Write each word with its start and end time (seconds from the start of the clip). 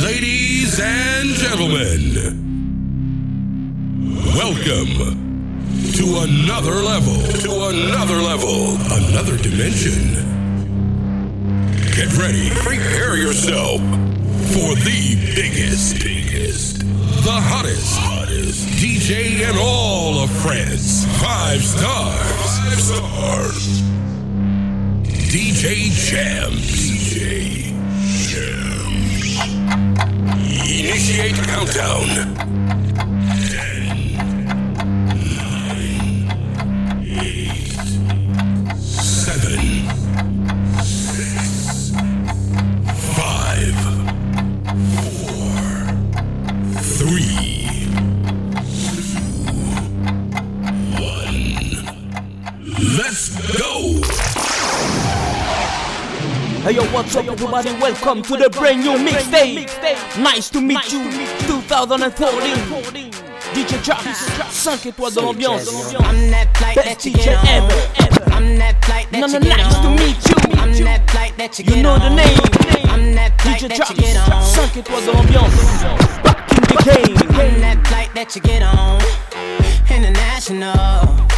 Ladies 0.00 0.80
and 0.80 1.28
gentlemen, 1.34 2.16
welcome 4.34 4.88
to 5.92 6.20
another 6.22 6.76
level, 6.76 7.20
to 7.42 7.68
another 7.68 8.14
level, 8.14 8.74
another 8.90 9.36
dimension. 9.36 10.14
Get 11.94 12.16
ready, 12.16 12.48
prepare 12.60 13.18
yourself 13.18 13.82
for 14.54 14.74
the 14.76 15.32
biggest, 15.36 16.02
biggest, 16.02 16.78
the 17.24 17.30
hottest, 17.30 17.98
hottest 17.98 18.66
DJ 18.80 19.46
in 19.46 19.58
all 19.60 20.20
of 20.20 20.30
France. 20.30 21.04
Five 21.20 21.62
stars, 21.62 22.58
five 22.60 22.80
stars. 22.80 23.82
DJ 25.28 25.90
Jams. 25.92 26.64
DJ. 26.72 27.67
Initiate 30.66 31.36
countdown. 31.46 32.47
Hey 56.68 56.74
yo, 56.74 56.84
what's 56.92 57.16
up 57.16 57.26
everybody? 57.26 57.72
Welcome 57.80 58.20
to 58.24 58.36
the 58.36 58.50
brand 58.50 58.80
new 58.80 58.98
mixtape. 58.98 59.66
Nice 60.22 60.50
to 60.50 60.60
meet 60.60 60.92
you, 60.92 61.02
2014. 61.48 63.10
DJ 63.54 63.82
Travis, 63.82 64.28
5 64.50 64.84
étoiles 64.84 65.14
de 65.14 65.20
l'ambiance. 65.22 65.66
I'm 65.98 66.30
that 66.30 66.54
flight 66.58 66.74
Best 66.76 67.06
DJ 67.06 67.28
ever. 67.48 67.72
I'm 68.34 68.58
that 68.58 68.84
flight 68.84 69.10
that 69.12 69.20
No, 69.20 69.26
no, 69.28 69.38
nice 69.38 69.78
to 69.80 69.88
meet 69.88 70.20
you. 70.28 70.36
I'm 70.60 70.84
that 70.84 71.10
flight 71.10 71.34
that 71.38 71.58
you 71.58 71.82
know 71.82 71.98
the 71.98 72.10
name. 72.10 72.38
I'm 72.90 73.14
that 73.14 73.40
flight 73.40 73.62
DJ 73.62 73.74
Travis, 73.74 74.18
5 74.54 74.76
étoiles 74.76 75.06
de 75.06 75.12
l'ambiance. 75.12 75.54
Back 76.22 76.52
in 76.52 77.14
the 77.14 77.24
I'm 77.32 77.60
that 77.62 77.86
flight 77.86 78.14
that 78.14 78.36
you 78.36 78.42
get 78.42 78.62
on. 78.62 79.00
International. 79.88 81.37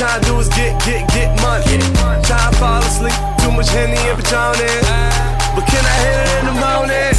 Trying 0.00 0.18
to 0.22 0.26
do 0.30 0.38
is 0.40 0.48
get, 0.48 0.82
get, 0.82 1.06
get 1.12 1.28
money. 1.42 1.76
Try 2.24 2.50
to 2.50 2.56
fall 2.56 2.80
asleep, 2.80 3.12
too 3.38 3.52
much 3.52 3.68
Henny 3.68 3.98
and 4.08 4.16
Patron 4.16 4.56
But 5.54 5.66
can 5.68 5.84
I 5.84 5.94
hit 6.00 6.16
it 6.24 6.38
in 6.40 6.46
the 6.46 6.56
morning? 6.58 7.09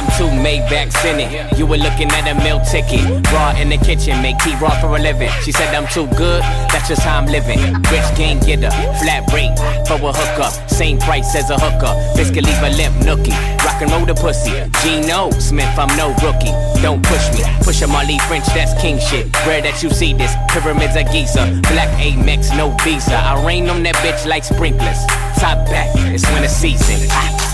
I'm 0.00 0.08
too 0.16 0.32
Maybach 0.32 0.96
in 1.04 1.20
it. 1.20 1.58
You 1.58 1.66
were 1.66 1.76
looking 1.76 2.08
at 2.08 2.24
a 2.24 2.34
meal 2.42 2.58
ticket. 2.64 3.04
Raw 3.28 3.52
in 3.60 3.68
the 3.68 3.76
kitchen, 3.76 4.16
make 4.22 4.38
tea 4.38 4.56
raw 4.56 4.72
for 4.80 4.96
a 4.96 4.98
living. 4.98 5.28
She 5.44 5.52
said 5.52 5.74
I'm 5.74 5.86
too 5.92 6.06
good, 6.16 6.40
that's 6.72 6.88
just 6.88 7.02
how 7.02 7.18
I'm 7.18 7.26
living. 7.26 7.60
Rich 7.92 8.08
game 8.16 8.40
getter, 8.40 8.72
flat 9.04 9.28
rate 9.28 9.52
for 9.84 10.00
a 10.00 10.10
hookup. 10.10 10.70
Same 10.70 10.98
price 10.98 11.36
as 11.36 11.50
a 11.50 11.58
hooker. 11.60 11.92
Biscuit 12.16 12.46
leave 12.46 12.62
a 12.62 12.70
limp 12.80 12.96
nookie. 13.04 13.36
Rock 13.60 13.82
and 13.82 13.90
roll 13.92 14.06
the 14.06 14.14
pussy. 14.14 14.56
Gino 14.80 15.28
Smith, 15.36 15.68
I'm 15.76 15.92
no 16.00 16.16
rookie. 16.24 16.56
Don't 16.80 17.04
push 17.04 17.28
me. 17.36 17.44
Push 17.60 17.82
a 17.82 17.86
Marley 17.86 18.16
French, 18.20 18.46
that's 18.56 18.72
king 18.80 18.98
shit. 18.98 19.28
Rare 19.44 19.60
that 19.60 19.82
you 19.82 19.90
see 19.90 20.14
this. 20.14 20.32
Pyramids 20.48 20.96
of 20.96 21.12
Giza. 21.12 21.44
Black 21.68 21.92
Amex, 22.00 22.56
no 22.56 22.74
visa. 22.80 23.20
I 23.20 23.44
rain 23.44 23.68
on 23.68 23.82
that 23.82 23.96
bitch 23.96 24.24
like 24.24 24.44
sprinklers. 24.44 25.04
Top 25.36 25.60
back, 25.68 25.92
it's 26.08 26.24
winter 26.32 26.48
season. 26.48 27.06
Ah. 27.12 27.49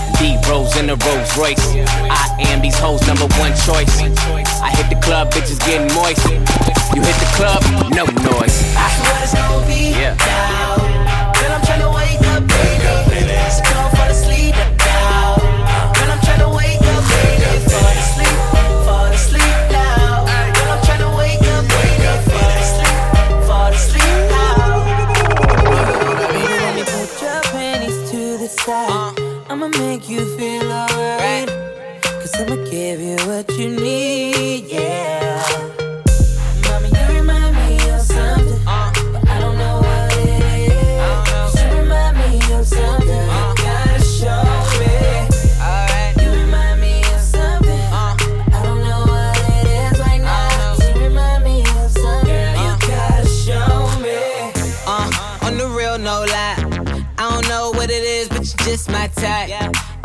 Rose 0.49 0.75
in 0.77 0.89
a 0.89 0.95
Rolls 0.95 1.37
Royce. 1.37 1.75
I 2.09 2.35
am 2.49 2.61
these 2.61 2.77
hoes' 2.79 3.05
number 3.05 3.27
one 3.37 3.51
choice. 3.69 4.01
I 4.61 4.73
hit 4.73 4.89
the 4.89 4.99
club, 4.99 5.29
bitches 5.31 5.59
getting 5.59 5.93
moist. 5.93 6.25
You 6.95 7.01
hit 7.05 7.17
the 7.21 7.29
club, 7.37 7.61
no 7.93 8.05
noise. 8.25 8.57
I 8.75 8.89
swear 8.97 9.21
it's 9.21 9.33
gonna 9.35 9.67
be 9.67 9.91
yeah. 9.93 10.17
now. 10.17 10.77
Girl, 11.37 11.51
I'm 11.53 11.61
trying 11.61 11.81
to 11.81 11.91
wake 11.93 12.21
up, 12.33 12.36
make 29.79 30.09
you 30.09 30.25
feel 30.37 30.71
alright. 30.71 31.49
Cause 32.03 32.33
I'ma 32.35 32.55
give 32.69 32.99
you 32.99 33.17
what 33.27 33.49
you 33.57 33.69
need, 33.69 34.65
yeah. 34.65 35.26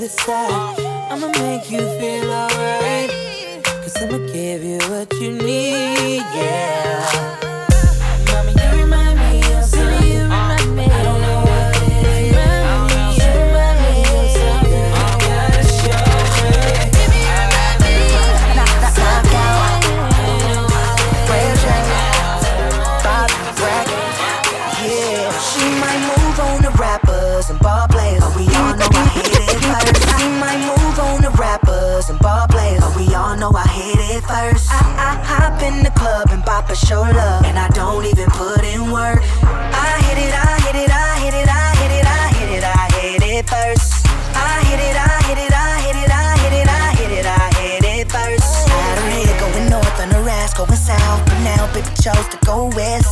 to 0.00 0.06
the 0.06 0.22
side. 0.22 0.80
I'ma 1.10 1.26
make 1.26 1.70
you 1.70 1.78
feel 1.98 2.30
alright. 2.30 3.10
Cause 3.82 3.96
I'ma 4.02 4.18
give 4.32 4.62
you 4.64 4.78
what 4.88 5.12
you 5.20 5.32
need, 5.32 6.22
yeah. 6.34 7.36
Mommy, 8.28 8.52
you 8.52 8.82
remind 8.82 9.18
me 9.18 9.38
of 9.54 9.64
something. 9.64 10.32
I 10.32 11.02
don't 11.02 11.20
know 11.20 11.29
it 34.20 34.28
first. 34.28 34.70
I, 34.70 34.80
I 34.98 35.10
hop 35.24 35.62
in 35.62 35.82
the 35.82 35.90
club 35.90 36.28
and 36.30 36.44
bop 36.44 36.70
a 36.70 36.76
show 36.76 37.02
love, 37.02 37.44
and 37.44 37.58
I 37.58 37.68
don't 37.68 38.04
even 38.04 38.28
put 38.30 38.64
in 38.64 38.90
work. 38.90 39.20
I 39.42 40.00
hit 40.06 40.18
it, 40.18 40.32
I 40.34 40.60
hit 40.64 40.76
it, 40.76 40.90
I 40.90 41.18
hit 41.20 41.34
it, 41.34 41.48
I 41.48 41.74
hit 41.80 41.92
it, 41.98 42.06
I 42.06 42.28
hit 42.38 42.50
it, 42.56 42.64
I 42.64 42.86
hit 43.00 43.22
it 43.22 43.48
first. 43.48 44.06
I 44.34 44.62
hit 44.68 44.80
it, 44.80 44.96
I 44.96 45.09
going 50.66 50.76
south, 50.76 51.24
but 51.24 51.38
now 51.40 51.64
baby 51.72 51.88
chose 52.02 52.26
to 52.28 52.38
go 52.44 52.68
west. 52.76 53.08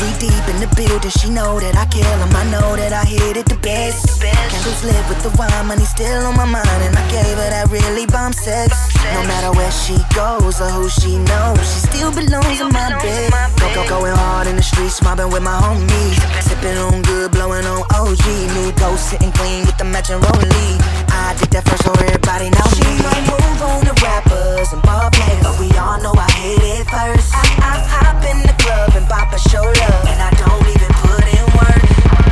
We 0.00 0.08
deep 0.22 0.44
in 0.50 0.58
the 0.62 0.70
building, 0.76 1.10
she 1.10 1.30
know 1.30 1.58
that 1.58 1.74
I 1.76 1.86
kill 1.86 2.06
'em. 2.06 2.30
I 2.34 2.44
know 2.54 2.76
that 2.76 2.92
I 2.92 3.04
hit 3.04 3.36
it 3.36 3.46
the 3.46 3.56
best. 3.56 4.20
Candles 4.20 4.82
lit 4.84 5.02
with 5.08 5.22
the 5.22 5.30
wine, 5.38 5.66
money 5.66 5.84
still 5.84 6.26
on 6.26 6.36
my 6.36 6.44
mind, 6.44 6.80
and 6.86 6.94
I 6.96 7.04
gave 7.10 7.36
her 7.42 7.50
that 7.54 7.70
really 7.70 8.06
bomb 8.06 8.32
sex. 8.32 8.70
No 9.14 9.22
matter 9.30 9.50
where 9.58 9.72
she 9.72 9.96
goes 10.14 10.60
or 10.60 10.70
who 10.70 10.88
she 10.88 11.18
knows, 11.18 11.62
she 11.72 11.80
still 11.90 12.10
belongs 12.12 12.60
in 12.60 12.70
my 12.72 12.88
bed. 13.02 13.30
Go, 13.58 13.66
go, 13.74 13.82
going 13.88 14.16
hard 14.16 14.46
in 14.46 14.56
the 14.56 14.62
streets, 14.62 15.02
mobbing 15.02 15.30
with 15.30 15.42
my 15.42 15.58
homies. 15.64 16.18
Sipping 16.46 16.78
on 16.78 17.02
good, 17.02 17.30
blowing 17.32 17.66
on 17.66 17.82
OG. 17.98 18.26
New 18.56 18.70
ghost 18.82 19.10
sitting 19.10 19.32
clean 19.32 19.66
with 19.66 19.76
the 19.78 19.84
matching 19.84 20.20
rollie. 20.20 20.78
I 21.10 21.34
did 21.38 21.50
that 21.54 21.64
first, 21.68 21.84
so 21.84 21.92
everybody 22.06 22.50
know 22.50 22.66
me. 22.70 22.78
She 22.78 22.90
might 23.06 23.24
move 23.30 23.62
on 23.70 23.80
the 23.88 23.94
rappers 24.02 24.72
and 24.72 24.82
ball 24.82 25.10
players, 25.10 25.42
but 25.42 25.58
we 25.60 25.68
all 25.78 25.98
know 26.02 26.14
I 26.16 26.30
hit 26.32 26.62
it 26.62 26.91
first. 26.92 27.32
I, 27.32 27.40
I 27.64 27.74
hop 27.88 28.20
in 28.20 28.44
the 28.44 28.52
club 28.60 28.92
and 28.92 29.08
bop 29.08 29.32
a 29.32 29.40
show 29.48 29.64
and 29.64 30.20
I 30.20 30.28
don't 30.36 30.66
even 30.68 30.92
put 31.00 31.24
in 31.24 31.44
work. 31.56 31.84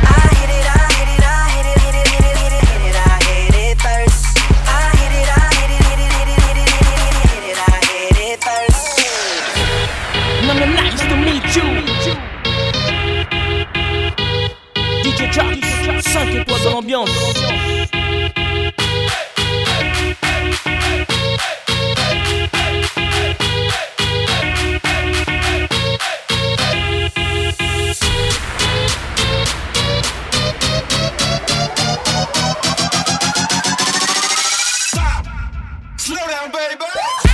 I 0.05 0.21
hit 0.37 0.53
it, 0.53 0.65
I 0.69 0.85
hit 1.01 1.09
it, 1.17 1.23
I 1.25 1.49
hit 1.57 1.65
it, 1.65 1.81
hit 1.81 1.97
it, 1.97 2.05
hit 2.13 2.29
it, 2.29 2.37
hit 2.37 2.53
it, 2.53 2.69
hit 2.69 2.83
it, 2.89 2.97
I 3.01 3.17
hit 3.25 3.57
it 3.57 3.75
first. 3.81 4.21
I 4.69 4.93
hit 5.01 5.13
it, 5.17 5.29
I 5.33 5.49
hit 5.57 5.71
it, 5.73 5.81
hit 5.81 5.97
it, 5.97 6.13
hit 6.13 6.29
it, 6.29 6.45
hit 6.45 7.09
it, 7.09 7.25
hit 7.33 7.45
it, 7.49 7.57
I 7.57 7.81
hit 7.89 8.17
it 8.21 8.37
first. 8.45 9.01
Nice 10.77 11.01
to 11.09 11.15
meet 11.17 11.47
you. 11.57 11.65
DJ 15.01 15.19
Travis, 15.33 15.65
5 16.05 16.35
étoiles 16.35 16.63
dans 16.63 16.73
l'ambiance. 16.77 17.09
Slow 36.11 36.27
down, 36.27 36.51
baby. 36.51 37.30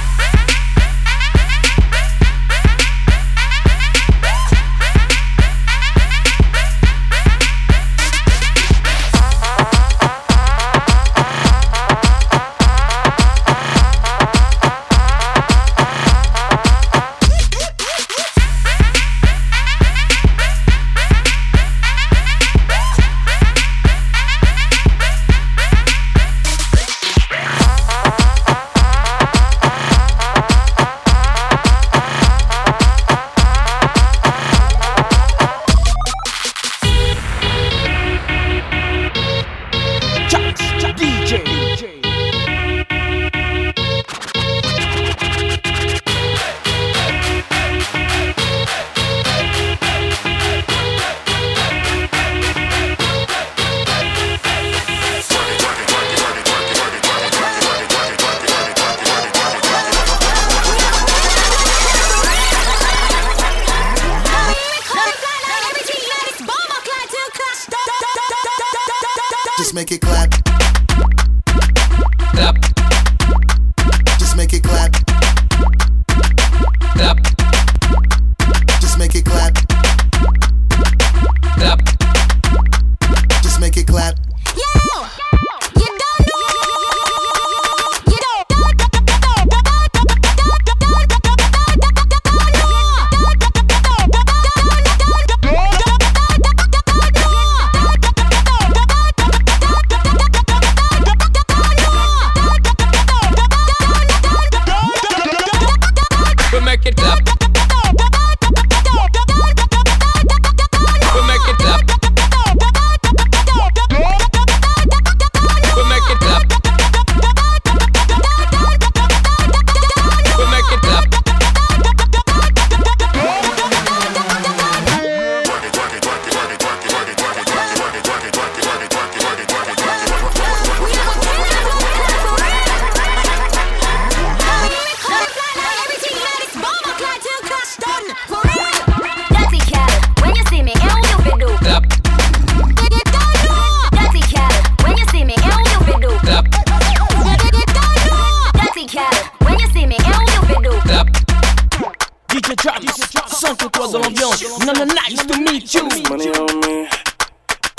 Étoiles 154.43 154.65
dans 154.65 154.73
l'ambiance. 154.73 154.77
Nana, 154.77 154.85
nice 154.85 155.25
to 155.25 155.37
meet 155.39 155.73
you. 155.73 155.83
Money 156.09 156.29
on 156.29 156.59
me. 156.61 156.87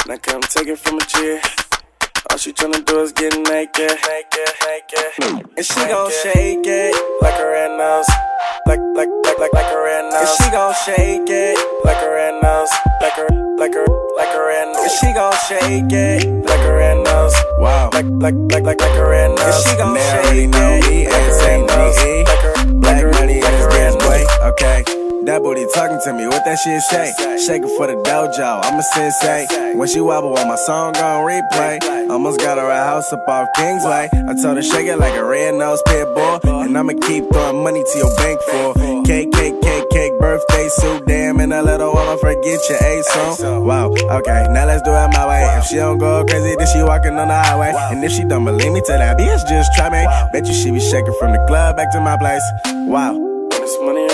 Now 0.07 0.17
come 0.17 0.43
take 0.43 0.69
it 0.69 0.79
from 0.79 0.99
a 0.99 1.05
G. 1.07 1.41
All 2.31 2.39
she 2.39 2.53
tryna 2.53 2.85
do 2.85 3.01
is 3.01 3.13
get 3.13 3.33
naked, 3.33 3.91
naked, 3.91 4.51
naked. 4.67 5.47
And 5.57 5.65
she 5.65 5.81
gon' 5.87 6.11
shake 6.23 6.67
it 6.67 6.95
like 7.23 7.39
a 7.39 7.47
red 7.47 7.79
nose. 7.79 8.07
Like, 8.67 8.81
like, 8.95 9.09
like, 9.25 9.39
like, 9.39 9.53
like 9.53 9.73
a 9.73 9.81
red 9.83 10.11
nose. 10.11 10.21
And 10.21 10.29
she 10.37 10.51
gon' 10.51 10.75
shake 10.85 11.31
it 11.31 11.59
like 11.85 12.03
a 12.03 12.11
red 12.11 12.43
nose. 12.43 12.69
Like 13.01 13.19
a, 13.19 13.33
like 13.57 13.75
a, 13.75 13.85
like 14.17 14.35
a 14.35 14.41
red 14.45 14.67
nose. 14.73 14.83
And 14.83 14.93
she 14.93 15.13
gon' 15.15 15.35
shake 15.49 15.93
it 15.93 16.27
like 16.45 16.61
a 16.61 16.73
red 16.75 16.97
nose. 17.05 17.35
Wow. 17.59 17.91
Like, 17.93 18.07
like, 18.21 18.35
like, 18.53 18.65
like, 18.65 18.81
like 18.81 18.97
a 18.97 19.09
red 19.09 19.31
nose. 19.31 19.41
And 19.41 19.65
she 19.65 19.77
gon' 19.77 19.97
shake 19.97 20.55
it 20.55 20.81
me, 20.85 21.09
like 21.09 21.23
a 21.23 21.37
red 21.39 21.67
nose. 21.67 21.97
Like 22.29 22.45
a, 22.45 22.75
Black 22.75 23.05
like 23.05 23.15
a, 23.15 23.21
money 23.21 23.39
in 23.39 23.45
like 23.45 23.55
his 23.55 23.65
a 23.65 23.69
red 23.69 23.99
nose. 23.99 24.29
Okay. 24.53 25.08
That 25.29 25.43
booty 25.43 25.67
talking 25.77 26.01
to 26.09 26.13
me, 26.17 26.25
what 26.25 26.41
that 26.49 26.57
shit 26.57 26.81
say? 26.89 27.13
Shaking 27.45 27.69
for 27.77 27.85
the 27.85 28.01
dojo, 28.01 28.65
I'm 28.65 28.81
a 28.81 28.83
sensei. 28.83 29.77
When 29.77 29.87
she 29.87 30.01
wobble 30.01 30.33
on 30.33 30.49
my 30.49 30.57
song 30.57 30.97
on 30.97 31.29
replay, 31.29 32.09
almost 32.09 32.41
got 32.41 32.57
her 32.57 32.65
a 32.65 32.81
house 32.81 33.13
up 33.13 33.29
off 33.29 33.47
Kingsway. 33.55 34.09
I 34.09 34.33
told 34.41 34.57
her 34.57 34.63
shake 34.65 34.89
it 34.89 34.97
like 34.97 35.13
a 35.13 35.23
red 35.23 35.53
nose 35.53 35.83
pit 35.85 36.09
bull, 36.17 36.41
and 36.65 36.73
I'ma 36.73 36.95
keep 37.05 37.29
throwing 37.29 37.63
money 37.63 37.85
to 37.85 37.99
your 38.01 38.09
bank 38.17 38.41
for 38.41 38.73
cake, 39.05 39.29
cake, 39.37 39.61
cake, 39.61 39.85
cake, 39.91 40.13
birthday 40.19 40.67
suit, 40.81 41.05
damn, 41.05 41.41
and 41.41 41.53
a 41.53 41.61
little 41.61 41.93
woman 41.93 42.17
forget 42.17 42.65
your 42.73 42.81
A 42.81 43.03
song. 43.37 43.67
Wow, 43.67 43.93
okay, 43.93 44.49
now 44.49 44.65
let's 44.65 44.81
do 44.81 44.97
it 44.97 45.13
my 45.13 45.29
way. 45.29 45.45
If 45.61 45.67
she 45.67 45.77
don't 45.77 45.99
go 45.99 46.25
crazy, 46.25 46.57
then 46.57 46.69
she 46.73 46.81
walking 46.81 47.21
on 47.21 47.29
the 47.29 47.37
highway, 47.37 47.77
and 47.93 48.03
if 48.03 48.13
she 48.13 48.25
don't 48.25 48.47
believe 48.47 48.73
me, 48.73 48.81
tell 48.81 48.97
that 48.97 49.19
bitch 49.19 49.45
just 49.45 49.75
try 49.77 49.93
me. 49.93 50.09
Bet 50.33 50.49
you 50.49 50.55
she 50.55 50.71
be 50.71 50.81
shaking 50.81 51.13
from 51.21 51.33
the 51.33 51.45
club 51.45 51.77
back 51.77 51.93
to 51.93 52.01
my 52.01 52.17
place. 52.17 52.41
Wow. 52.89 53.13
This 53.51 53.77
money 53.83 54.08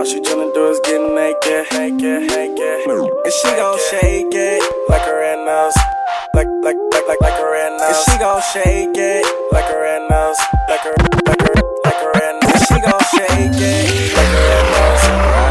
All 0.00 0.06
she 0.06 0.18
tryna 0.22 0.48
do 0.54 0.64
is 0.70 0.80
get 0.80 0.96
naked, 1.12 1.68
naked, 1.76 2.24
naked. 2.32 2.88
And 2.88 3.32
she 3.34 3.48
gon' 3.52 3.78
shake 3.90 4.32
it 4.32 4.62
like 4.88 5.06
a 5.06 5.12
red 5.12 5.44
nose. 5.44 5.76
Like, 6.32 6.48
like, 6.64 6.76
like, 6.90 7.06
like, 7.06 7.20
like 7.20 7.38
a 7.38 7.44
red 7.44 7.76
nose. 7.76 7.82
And 7.84 7.96
she 8.08 8.16
gon' 8.16 8.40
shake 8.40 8.96
it 8.96 9.52
like 9.52 9.68
a 9.68 9.76
red 9.76 10.08
nose. 10.08 10.38
Like 10.70 10.86
a, 10.88 10.96
like 11.28 11.42
a, 11.44 11.52
like 11.84 12.00
a 12.00 12.12
red 12.16 12.32
nose. 12.40 12.48
And 12.48 12.64
she 12.64 12.80
gon' 12.80 13.04
shake 13.12 13.60
it 13.60 14.16
like 14.16 14.32
a 14.32 14.40
red 14.48 14.64
nose. 14.72 15.04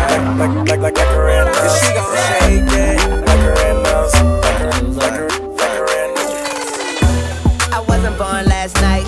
Like, 0.10 0.26
like, 0.42 0.56
like, 0.66 0.82
like, 0.82 0.98
like 0.98 1.14
a 1.14 1.22
red 1.22 1.46
nose. 1.46 1.62
And 1.62 1.70
she 1.78 1.94
gon' 1.94 2.10
shake 2.26 2.74
it 2.74 2.98
like 3.30 3.46
a 3.46 3.54
red 3.54 3.78
nose. 3.86 4.18
Like 4.18 4.66
a, 4.66 4.74
like 4.98 5.14
a, 5.14 5.86
red 5.86 6.10
nose. 6.18 7.70
I 7.70 7.86
wasn't 7.88 8.18
born 8.18 8.50
last 8.50 8.74
night. 8.82 9.06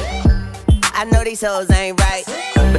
I 0.94 1.06
know 1.12 1.24
these 1.24 1.42
hoes 1.42 1.72
ain't 1.72 2.00
right. 2.00 2.51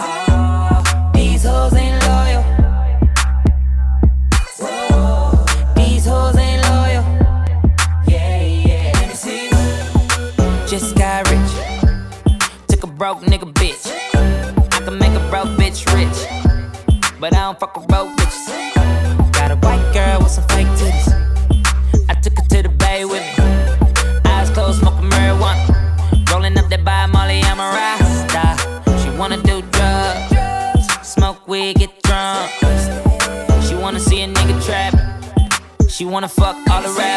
Ah, 0.00 1.10
these 1.12 1.44
hoes 1.44 1.74
ain't 1.74 2.00
loyal. 2.06 2.44
These 5.74 6.06
hoes 6.06 6.36
ain't 6.36 6.62
loyal. 6.68 7.04
Yeah, 8.06 8.42
yeah. 8.42 8.92
Let 8.94 9.08
me 9.08 9.14
see. 9.14 9.50
Just 10.68 10.94
got 10.96 11.28
rich. 11.30 11.52
Took 12.68 12.84
a 12.84 12.86
broke 12.86 13.22
nigga 13.22 13.52
bitch. 13.54 13.90
I 14.72 14.80
can 14.84 14.98
make 14.98 15.12
a 15.12 15.30
broke 15.30 15.48
bitch 15.58 15.84
rich, 15.94 16.18
but 17.18 17.34
I 17.34 17.40
don't 17.40 17.58
fuck 17.58 17.76
with 17.76 17.88
broke 17.88 18.08
bitches. 18.18 19.32
Got 19.32 19.50
a 19.50 19.56
white 19.56 19.92
girl 19.92 20.20
with 20.20 20.30
some 20.30 20.44
fake 20.48 20.68
titties. 20.78 21.37
Wanna 36.18 36.28
fuck 36.28 36.56
all 36.68 36.82
the 36.82 37.07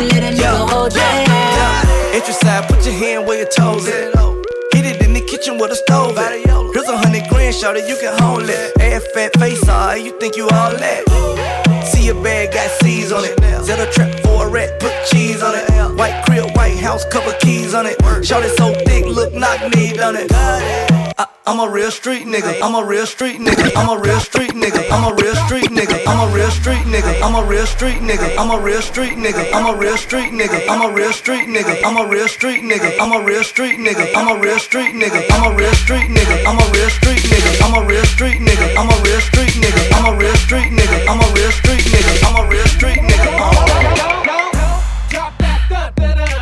to 0.00 0.14
let 0.14 0.32
a 0.32 0.36
nigga 0.36 0.70
hold 0.70 0.92
side, 2.40 2.68
put 2.68 2.84
your 2.84 2.94
hand 2.94 3.26
where 3.26 3.38
your 3.38 3.48
toes 3.48 3.86
at. 3.88 4.14
Get 4.72 4.86
it 4.86 5.02
in 5.02 5.12
the 5.12 5.20
kitchen 5.20 5.58
with 5.58 5.72
a 5.72 5.76
stove 5.76 6.16
at. 6.16 6.32
Here's 6.72 6.88
a 6.88 6.96
hundred 6.96 7.28
grand, 7.28 7.54
shorty, 7.54 7.80
you 7.80 7.96
can 8.00 8.16
hold 8.22 8.48
it. 8.48 8.80
Ass 8.80 9.06
fat 9.12 9.32
face, 9.38 9.68
alright, 9.68 10.02
you 10.02 10.18
think 10.18 10.36
you 10.36 10.44
all 10.44 10.72
that? 10.72 11.84
See 11.86 12.06
your 12.06 12.22
bag 12.22 12.52
got 12.52 12.70
C's 12.82 13.12
on 13.12 13.24
it. 13.24 13.38
Zeta 13.64 13.90
trap 13.92 14.29
bachelorette, 14.50 14.80
put 14.80 14.92
cheese 15.10 15.42
on 15.42 15.54
it. 15.54 15.98
White 15.98 16.24
crib, 16.26 16.56
white 16.56 16.78
house, 16.78 17.04
couple 17.06 17.32
keys 17.40 17.74
on 17.74 17.86
it. 17.86 17.96
Shot 18.24 18.42
it 18.44 18.56
so 18.56 18.72
thick, 18.84 19.04
look 19.06 19.32
knock 19.32 19.60
me 19.74 19.98
on 19.98 20.16
it. 20.16 20.30
I, 20.32 21.26
I'm 21.46 21.60
a 21.60 21.70
real 21.70 21.90
street 21.90 22.26
nigga. 22.26 22.60
I'm 22.62 22.74
a 22.74 22.84
real 22.84 23.06
street 23.06 23.40
nigga. 23.40 23.76
I'm 23.76 23.88
a 23.88 24.00
real 24.00 24.20
street 24.20 24.52
nigga. 24.52 24.90
I'm 24.90 25.12
a 25.12 25.14
real 25.14 25.34
street 25.34 25.70
nigga. 25.70 26.06
I'm 26.06 26.20
a 26.20 26.34
real 26.34 26.50
street 26.50 26.82
nigga. 26.86 27.20
I'm 27.22 27.34
a 27.34 27.44
real 27.44 27.66
street 27.66 27.96
nigga. 27.96 28.40
I'm 28.40 28.50
a 28.50 28.60
real 28.60 28.80
street 28.80 29.16
nigga. 29.16 29.52
I'm 29.52 29.66
a 29.66 29.76
real 29.76 29.98
street 29.98 30.30
nigga. 30.32 30.66
I'm 30.66 30.78
a 30.78 30.86
real 30.86 31.12
street 31.12 32.68
nigga. 32.68 32.96
I'm 32.98 33.12
a 33.12 33.22
real 33.22 33.46
street 33.46 33.78
nigga. 33.78 34.16
I'm 34.18 34.32
a 34.32 34.38
real 34.40 34.58
street 34.58 34.96
nigga. 34.98 35.26
I'm 35.30 35.42
a 35.42 35.52
real 35.52 35.74
street 35.74 36.08
nigga. 36.10 36.42
I'm 36.46 36.58
a 36.58 36.72
real 36.72 36.88
street 36.88 37.22
nigga. 37.24 37.56
I'm 37.60 37.74
a 37.74 37.82
real 37.82 37.82
street 37.82 37.82
nigga. 37.82 37.82
I'm 37.82 37.82
a 37.82 37.84
real 37.84 38.04
street 38.04 38.40
nigga. 38.40 38.72
I'm 38.72 38.90
a 38.90 38.98
real 38.98 39.20
street 39.20 39.52
nigga. 39.60 39.92
I'm 39.92 40.06
a 40.06 40.16
real 40.16 40.36
street 40.36 40.72
nigga. 40.72 41.08
I'm 41.08 41.20
a 41.20 41.34
real 41.34 41.52
street 41.52 41.84
nigga. 41.92 42.24
I'm 42.24 42.36
a 42.44 42.48
real 42.48 42.66
street 42.66 42.98
nigga 42.98 44.19
better. 45.96 46.39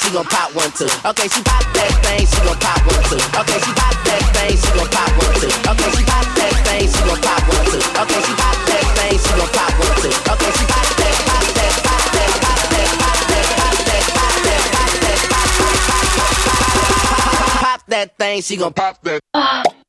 She 0.00 0.08
gon' 0.12 0.24
pop 0.24 0.54
one 0.56 0.72
two. 0.72 0.88
Okay, 1.04 1.28
she 1.28 1.42
pop 1.44 1.62
that 1.76 1.92
thing. 2.02 2.26
She 2.26 2.40
gon' 2.40 2.56
pop 2.58 2.80
one 2.88 3.04
two. 3.04 3.20
Okay, 3.20 3.58
she 3.60 3.72
pop 3.76 3.94
that 4.08 4.22
thing. 4.32 4.56
She 4.56 4.70
gon' 4.72 4.88
pop 4.88 5.12
one 5.20 5.34
two. 5.38 5.52
Okay, 5.70 5.90
she 5.92 6.02
pop 6.08 6.26
that 6.40 6.54
thing. 6.66 6.88
She 6.88 7.00
gon' 7.04 7.20
pop 7.20 7.44
one 7.46 7.66
two. 7.68 7.78
Okay, 8.00 8.20
she 8.24 8.34
pop 8.34 8.56
that 8.64 8.84
thing. 8.96 9.14
She 9.20 9.30
gon' 9.36 9.52
pop 9.52 9.72
one 9.76 9.94
two. 10.00 10.08
Okay, 10.10 10.50
she 10.56 10.64
pop 10.66 10.88
that, 10.98 11.14
pop 11.28 11.44
that, 11.52 11.74
pop 11.84 12.04
that, 12.16 12.32
pop 12.40 12.64
that, 12.72 12.90
pop 12.96 13.28
that, 13.28 13.46
pop 13.60 13.76
that, 13.76 14.08
pop 14.16 14.34
that, 14.40 14.64
pop 14.72 14.96
that, 15.04 15.20
pop 17.60 17.80
that 17.86 18.08
thing. 18.16 18.40
She 18.42 18.56
gon' 18.56 18.72
pop 18.72 18.96
that. 19.04 19.79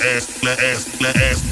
ass, 0.00 0.42
let 0.42 0.58
ass, 0.58 1.00
let 1.00 1.16
ass, 1.16 1.42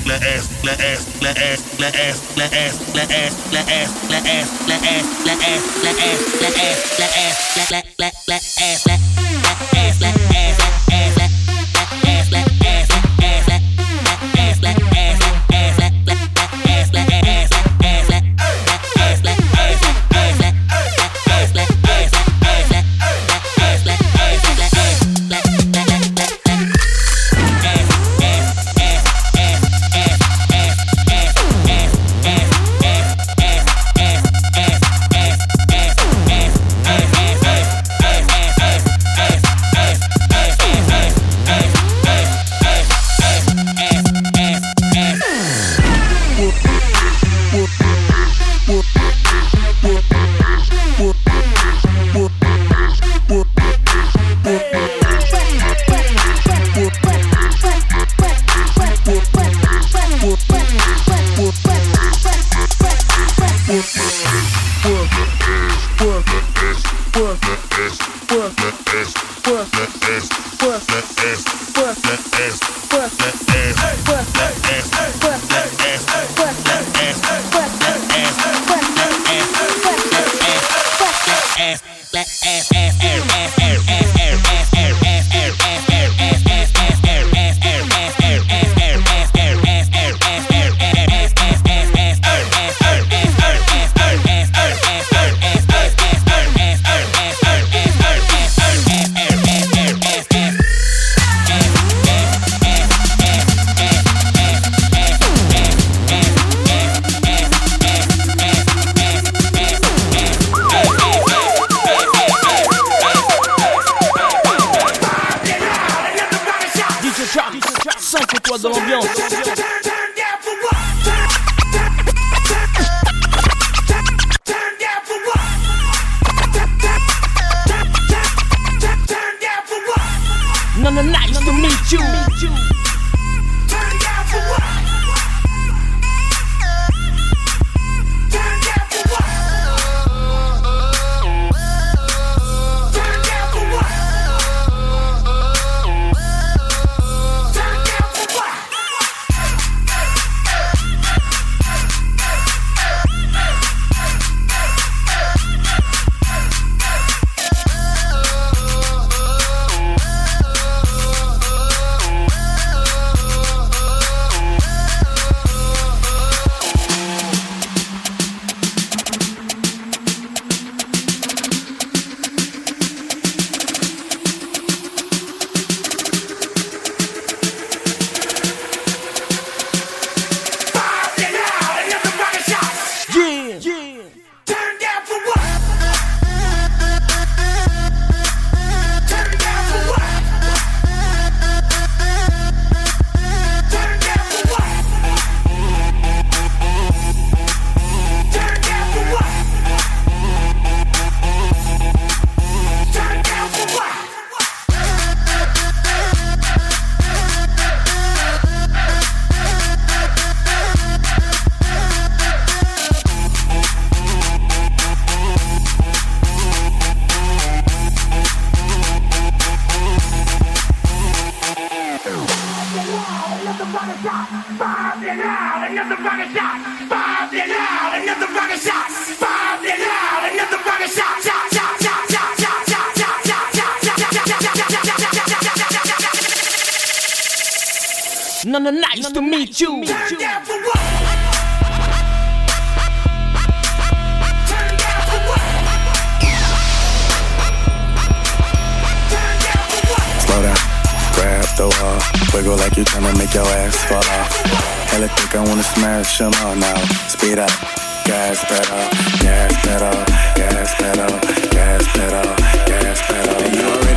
gas 259.21 259.55
pedal, 259.65 260.05
gas 260.35 260.75
pedal, 260.75 261.21
gas 261.51 261.87
pedal, 261.93 262.37
gas 262.67 263.01
pedal. 263.07 263.45
And 263.45 263.57
you 263.57 263.63
already 263.63 263.90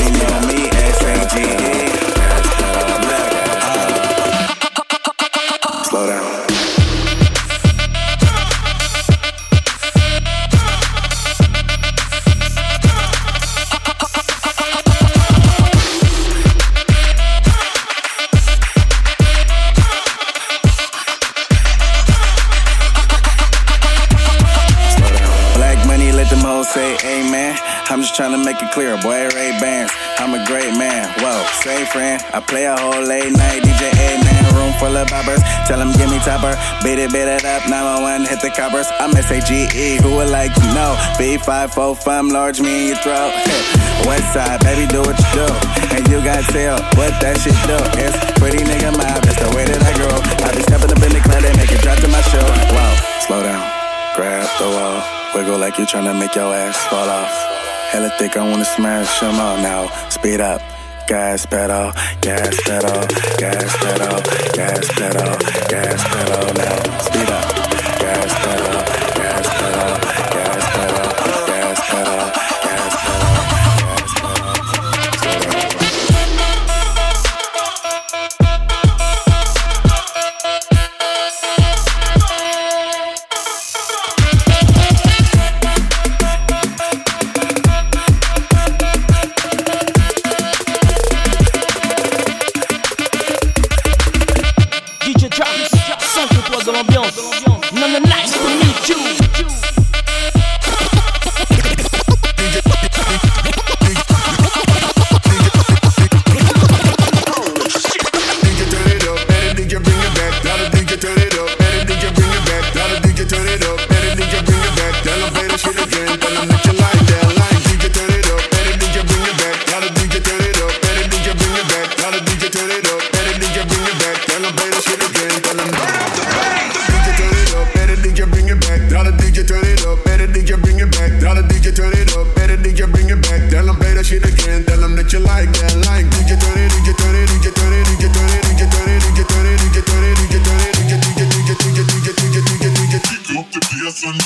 friend. 31.93 32.17
I 32.33 32.41
play 32.41 32.65
a 32.65 32.73
whole 32.73 33.05
late 33.05 33.29
night 33.29 33.61
DJ, 33.61 33.93
amen. 33.93 34.41
Room 34.57 34.73
full 34.81 34.97
of 34.97 35.05
boppers, 35.13 35.39
tell 35.69 35.77
them 35.77 35.93
give 35.93 36.09
me 36.09 36.17
topper. 36.25 36.57
Beat 36.81 36.97
it, 36.97 37.13
beat 37.13 37.29
it 37.29 37.45
up, 37.45 37.69
911, 37.69 38.25
hit 38.25 38.41
the 38.41 38.49
coppers. 38.49 38.89
I'm 38.97 39.13
S-A-G-E, 39.13 40.01
who 40.01 40.17
would 40.17 40.33
like 40.33 40.51
to 40.57 40.65
know? 40.73 40.97
B545, 41.21 42.33
large 42.33 42.59
me 42.59 42.73
in 42.73 42.97
your 42.97 43.01
throat. 43.05 43.31
West 44.09 44.33
side, 44.33 44.59
baby, 44.65 44.89
do 44.89 45.05
what 45.05 45.13
you 45.13 45.29
do. 45.37 45.47
And 45.93 46.01
you 46.09 46.17
got 46.25 46.41
tail, 46.49 46.81
what 46.97 47.13
that 47.21 47.37
shit 47.37 47.53
do? 47.69 47.77
It's 48.01 48.17
pretty 48.41 48.65
nigga 48.65 48.89
mob, 48.97 49.21
that's 49.21 49.37
the 49.37 49.53
way 49.53 49.69
that 49.69 49.81
I 49.85 49.93
grow. 49.93 50.17
I 50.41 50.49
be 50.57 50.65
stepping 50.65 50.89
up 50.89 50.97
in 50.97 51.13
the 51.13 51.21
club, 51.21 51.45
they 51.45 51.53
make 51.61 51.69
it 51.69 51.81
drop 51.85 52.01
to 52.01 52.09
my 52.09 52.25
show. 52.33 52.47
Whoa, 52.73 52.89
slow 53.21 53.45
down. 53.45 53.61
Grab 54.17 54.49
the 54.57 54.65
wall, 54.65 54.97
wiggle 55.37 55.61
like 55.61 55.77
you 55.77 55.85
tryna 55.85 56.17
make 56.17 56.33
your 56.33 56.49
ass 56.53 56.77
fall 56.89 57.05
off. 57.05 57.29
Hella 57.93 58.09
thick, 58.17 58.35
I 58.35 58.41
wanna 58.49 58.65
smash 58.65 59.19
them 59.21 59.37
all 59.37 59.57
now. 59.57 59.85
Speed 60.09 60.41
up, 60.41 60.61
gas 61.07 61.45
pedal, 61.45 61.91
gas 62.21 62.55
pedal, 62.63 63.07
gas 63.37 63.77
pedal, 63.77 64.21
gas 64.53 64.87
pedal, 64.93 65.37
gas 65.69 66.03
pedal 66.03 66.53
now. 66.53 66.99
Speed 66.99 67.29
up, 67.29 67.52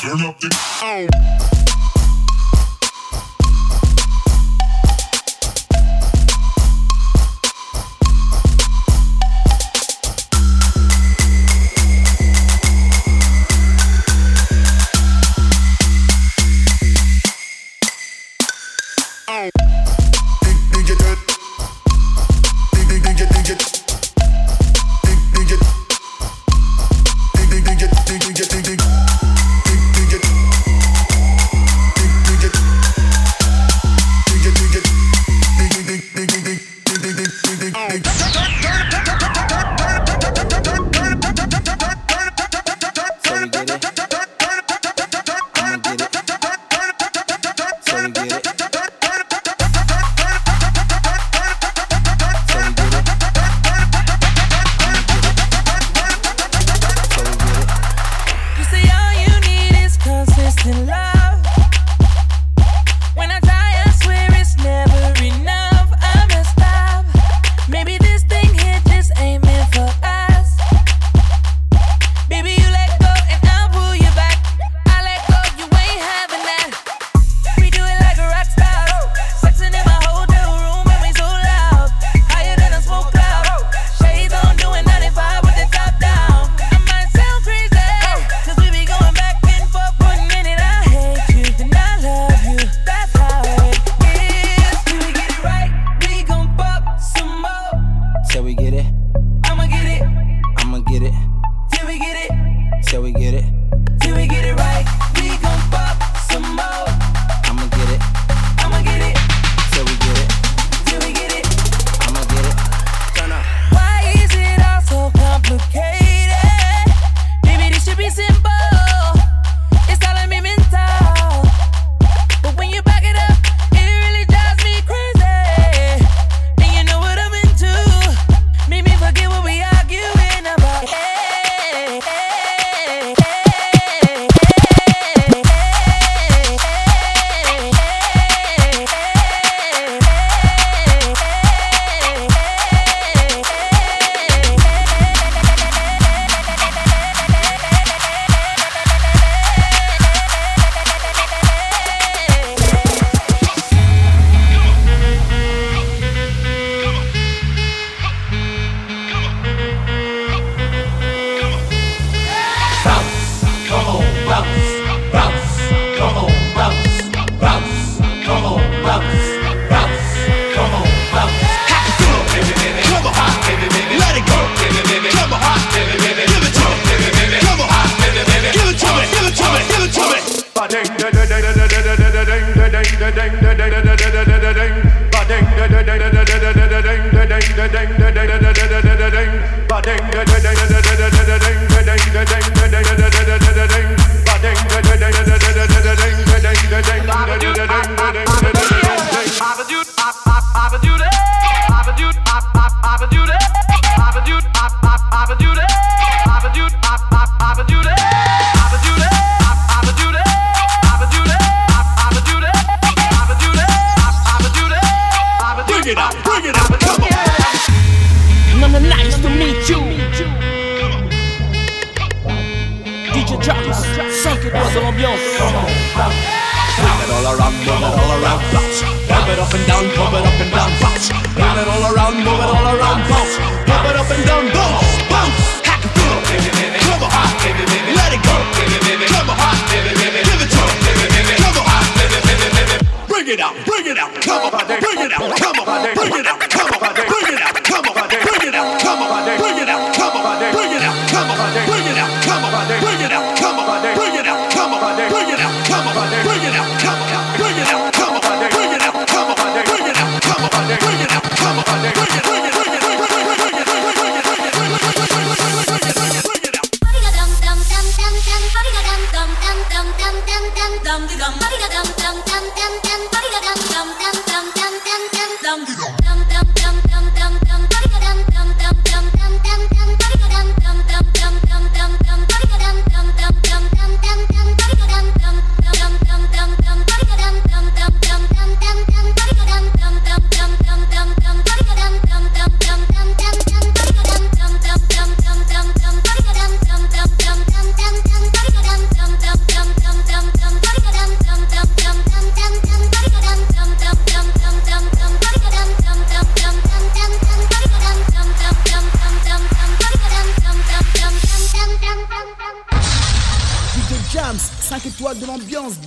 Turn 0.08 0.22
up 0.22 0.40
the. 0.40 0.50
Oh. 0.82 1.67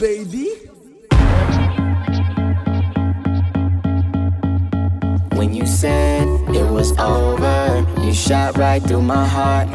Baby. 0.00 0.48
When 5.36 5.52
you 5.52 5.66
said 5.66 6.26
it 6.48 6.70
was 6.70 6.98
over, 6.98 7.86
you 8.00 8.14
shot 8.14 8.56
right 8.56 8.82
through 8.82 9.02
my 9.02 9.26
heart. 9.26 9.68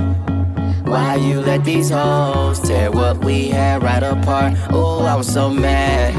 Why 0.87 1.15
you 1.17 1.41
let 1.41 1.63
these 1.63 1.91
hoes 1.91 2.59
tear 2.59 2.91
what 2.91 3.23
we 3.23 3.49
had 3.49 3.83
right 3.83 4.01
apart? 4.01 4.57
Oh, 4.71 5.05
I 5.05 5.15
was 5.15 5.31
so 5.31 5.51
mad. 5.51 6.15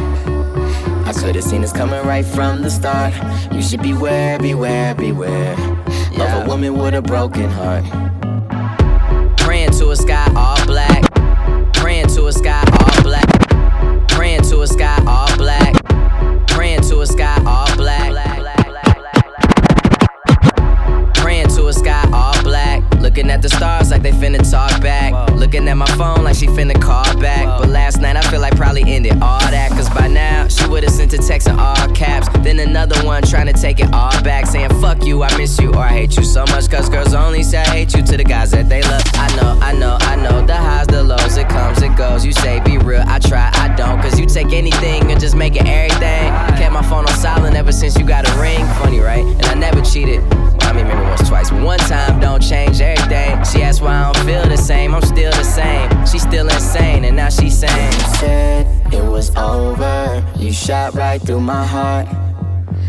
I 1.04 1.12
could've 1.12 1.42
seen 1.42 1.62
this 1.62 1.72
coming 1.72 2.06
right 2.06 2.24
from 2.24 2.62
the 2.62 2.70
start. 2.70 3.12
You 3.52 3.60
should 3.60 3.82
beware, 3.82 4.38
beware, 4.38 4.94
beware 4.94 5.54
of 5.54 6.44
a 6.44 6.44
woman 6.46 6.78
with 6.78 6.94
a 6.94 7.02
broken 7.02 7.50
heart. 7.50 8.05
Sky 17.16 17.42
all 17.46 17.76
black. 17.76 18.12
Praying 21.14 21.48
to 21.48 21.68
a 21.68 21.72
sky 21.72 22.04
all 22.12 22.42
black. 22.42 22.82
Looking 23.00 23.30
at 23.30 23.40
the 23.40 23.48
stars 23.48 23.90
like 23.90 24.02
they 24.02 24.12
finna 24.12 24.48
talk 24.50 24.82
back. 24.82 25.12
Looking 25.32 25.66
at 25.68 25.76
my 25.76 25.86
phone 25.96 26.24
like 26.24 26.36
she 26.36 26.46
finna 26.46 26.80
call 26.80 27.18
back. 27.18 27.46
Last 27.76 28.00
night 28.00 28.16
I 28.16 28.22
feel 28.22 28.40
like 28.40 28.56
probably 28.56 28.84
ended 28.86 29.12
all 29.20 29.38
that. 29.38 29.70
Cause 29.72 29.90
by 29.90 30.08
now 30.08 30.48
she 30.48 30.66
would've 30.66 30.90
sent 30.90 31.12
a 31.12 31.18
text 31.18 31.46
in 31.46 31.58
all 31.58 31.76
caps. 31.90 32.26
Then 32.38 32.58
another 32.58 32.98
one 33.04 33.22
trying 33.22 33.46
to 33.46 33.52
take 33.52 33.80
it 33.80 33.92
all 33.92 34.10
back. 34.22 34.46
Saying 34.46 34.70
fuck 34.80 35.04
you, 35.04 35.22
I 35.22 35.36
miss 35.36 35.60
you, 35.60 35.74
or 35.74 35.84
I 35.84 35.90
hate 35.90 36.16
you 36.16 36.24
so 36.24 36.46
much. 36.46 36.70
Cause 36.70 36.88
girls 36.88 37.12
only 37.12 37.42
say 37.42 37.58
I 37.58 37.68
hate 37.68 37.94
you 37.94 38.02
to 38.02 38.16
the 38.16 38.24
guys 38.24 38.50
that 38.52 38.70
they 38.70 38.80
love. 38.80 39.02
I 39.12 39.28
know, 39.36 39.58
I 39.60 39.72
know, 39.74 39.98
I 40.00 40.16
know. 40.16 40.46
The 40.46 40.56
highs, 40.56 40.86
the 40.86 41.04
lows, 41.04 41.36
it 41.36 41.50
comes, 41.50 41.82
it 41.82 41.94
goes. 41.96 42.24
You 42.24 42.32
say 42.32 42.60
be 42.60 42.78
real, 42.78 43.04
I 43.06 43.18
try, 43.18 43.50
I 43.52 43.68
don't. 43.76 44.00
Cause 44.00 44.18
you 44.18 44.24
take 44.24 44.54
anything 44.54 45.10
and 45.10 45.20
just 45.20 45.36
make 45.36 45.54
it 45.54 45.66
everything. 45.66 46.32
Kept 46.56 46.72
my 46.72 46.82
phone 46.82 47.04
on 47.04 47.14
silent 47.18 47.56
ever 47.56 47.72
since 47.72 47.98
you 47.98 48.06
got 48.06 48.26
a 48.26 48.40
ring. 48.40 48.64
Funny, 48.80 49.00
right? 49.00 49.24
And 49.24 49.44
I 49.44 49.54
never 49.54 49.82
cheated. 49.82 50.22
Mean, 50.74 50.88
maybe 50.88 51.00
once, 51.00 51.28
twice. 51.28 51.50
One 51.52 51.78
time 51.78 52.20
don't 52.20 52.42
change 52.42 52.80
everything. 52.80 53.44
She 53.44 53.62
asked 53.62 53.80
why 53.80 53.96
I 53.96 54.12
don't 54.12 54.26
feel 54.26 54.44
the 54.44 54.56
same. 54.56 54.94
I'm 54.94 55.02
still 55.02 55.32
the 55.32 55.44
same. 55.44 55.88
She's 56.06 56.22
still 56.22 56.48
insane, 56.48 57.04
and 57.04 57.16
now 57.16 57.28
she's 57.28 57.56
saying, 57.58 57.92
You 57.92 58.16
Said 58.18 58.94
it 58.94 59.04
was 59.04 59.34
over, 59.36 60.24
you 60.36 60.52
shot 60.52 60.94
right 60.94 61.20
through 61.20 61.40
my 61.40 61.64
heart. 61.64 62.08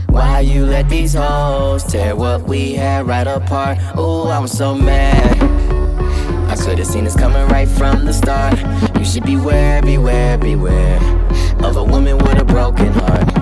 Why 0.09 0.39
you 0.39 0.65
let 0.65 0.89
these 0.89 1.13
hoes 1.13 1.83
tear 1.83 2.15
what 2.15 2.43
we 2.43 2.73
had 2.73 3.07
right 3.07 3.27
apart? 3.27 3.77
Oh, 3.95 4.27
I 4.27 4.39
was 4.39 4.51
so 4.51 4.73
mad. 4.73 5.37
I 6.49 6.55
could've 6.55 6.87
seen 6.87 7.03
this 7.03 7.15
coming 7.15 7.47
right 7.49 7.67
from 7.67 8.05
the 8.05 8.13
start. 8.13 8.57
You 8.97 9.05
should 9.05 9.25
beware, 9.25 9.81
beware, 9.81 10.37
beware 10.37 10.97
of 11.63 11.77
a 11.77 11.83
woman 11.83 12.17
with 12.17 12.39
a 12.39 12.45
broken 12.45 12.93
heart. 12.93 13.36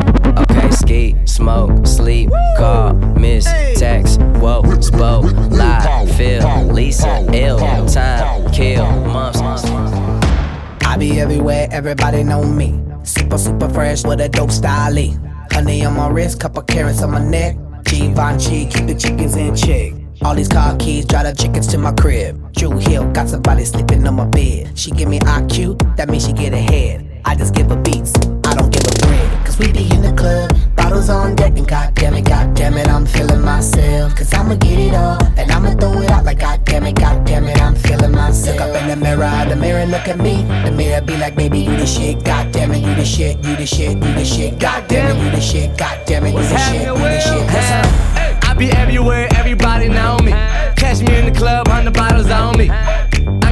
Ski, 0.72 1.16
smoke, 1.26 1.86
sleep, 1.86 2.30
call, 2.57 2.93
miss, 2.93 3.45
text, 3.78 4.22
whoa, 4.39 4.63
spoke, 4.82 5.32
lie, 5.51 6.05
feel, 6.18 6.66
Lisa, 6.66 7.26
ill, 7.34 7.59
time, 7.88 8.51
kill, 8.51 8.86
months. 9.05 9.41
I 10.86 10.97
be 10.97 11.20
everywhere, 11.20 11.68
everybody 11.72 12.24
know 12.24 12.43
me. 12.43 12.82
Super, 13.03 13.38
super 13.38 13.70
fresh 13.70 14.03
with 14.03 14.22
a 14.22 14.30
dope 14.30 14.51
style. 14.51 14.95
Honey 15.51 15.86
on 15.86 15.95
my 15.95 16.07
wrist, 16.07 16.39
couple 16.39 16.61
carrots 16.63 17.01
on 17.01 17.11
my 17.11 17.24
neck. 17.24 17.57
Givenchy, 17.84 18.66
keep 18.66 18.88
the 18.88 18.95
chickens 18.95 19.36
in 19.36 19.55
check. 19.55 19.93
All 20.22 20.34
these 20.34 20.47
car 20.47 20.76
keys, 20.78 21.05
drive 21.05 21.26
the 21.26 21.34
chickens 21.34 21.68
to 21.68 21.78
my 21.78 21.91
crib. 21.91 22.53
Drew 22.53 22.78
Hill, 22.78 23.11
got 23.11 23.30
somebody 23.30 23.66
sleeping 23.66 24.07
on 24.07 24.16
my 24.16 24.26
bed. 24.26 24.78
She 24.78 24.91
give 24.91 25.09
me 25.09 25.20
IQ, 25.20 25.97
that 25.97 26.09
means 26.09 26.26
she 26.26 26.34
get 26.34 26.53
ahead. 26.53 27.05
I 27.28 27.34
just 27.36 27.55
give 27.55 27.71
a 27.71 27.76
beats, 27.76 28.13
I 28.45 28.53
don't 28.53 28.71
give 28.71 28.84
a 28.86 28.95
bread. 29.01 29.45
Cause 29.45 29.57
we 29.57 29.71
be 29.71 29.89
in 29.91 30.03
the 30.03 30.13
club, 30.13 30.55
bottles 30.76 31.09
on 31.09 31.36
deck, 31.36 31.57
and 31.57 31.67
goddamn 31.67 32.13
it, 32.13 32.26
goddamn 32.26 32.78
it, 32.78 32.88
I'm 32.88 33.07
feeling 33.07 33.41
myself. 33.41 34.15
Cause 34.15 34.32
I'ma 34.32 34.53
get 34.55 34.78
it 34.78 34.93
all, 34.93 35.17
and 35.36 35.51
I'ma 35.51 35.71
throw 35.71 36.01
it 36.01 36.11
out 36.11 36.23
like 36.23 36.39
goddamn 36.39 36.86
it, 36.86 36.95
goddamn 36.95 37.45
it, 37.45 37.59
I'm 37.59 37.76
feeling 37.76 38.11
myself. 38.11 38.59
Look 38.59 38.69
up 38.69 38.82
in 38.82 38.89
the 38.89 38.95
mirror, 38.95 39.45
the 39.49 39.55
mirror 39.55 39.88
look 39.88 40.07
at 40.07 40.19
me. 40.19 40.43
The 40.63 40.71
mirror 40.71 41.01
be 41.01 41.17
like, 41.17 41.36
baby, 41.36 41.59
you 41.59 41.76
the 41.76 41.88
shit, 41.88 42.23
goddamn 42.23 42.71
it, 42.73 42.84
you 42.86 42.93
the 42.93 43.05
shit, 43.05 43.38
you 43.43 43.55
the 43.55 43.65
shit, 43.65 43.93
you 43.97 44.13
the 44.13 44.23
shit, 44.23 44.59
goddamn 44.59 45.17
it, 45.17 45.23
you 45.23 45.32
the 45.32 45.41
shit, 45.41 45.78
goddamn 45.78 46.26
it, 46.26 46.34
you 46.34 46.43
the 46.43 46.57
shit, 46.59 46.82
you 46.88 46.93
the 46.93 47.21
shit. 47.21 48.45
I 48.47 48.53
be 48.55 48.69
everywhere, 48.69 49.28
everybody 49.36 49.89
know 49.89 50.19
me. 50.19 50.32
Catch 50.78 51.01
me 51.01 51.17
in 51.17 51.34
the 51.34 51.38
club, 51.38 51.67
hundred 51.67 51.95
bottles 51.95 52.30
on 52.30 52.55
me. 52.55 52.69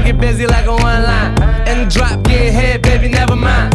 Get 0.04 0.20
busy 0.20 0.46
like 0.46 0.66
a 0.66 0.72
one 0.72 1.04
line. 1.04 1.42
And 1.68 1.90
drop, 1.90 2.24
get 2.24 2.54
head, 2.54 2.82
baby, 2.82 3.08
never 3.08 3.36
mind. 3.36 3.74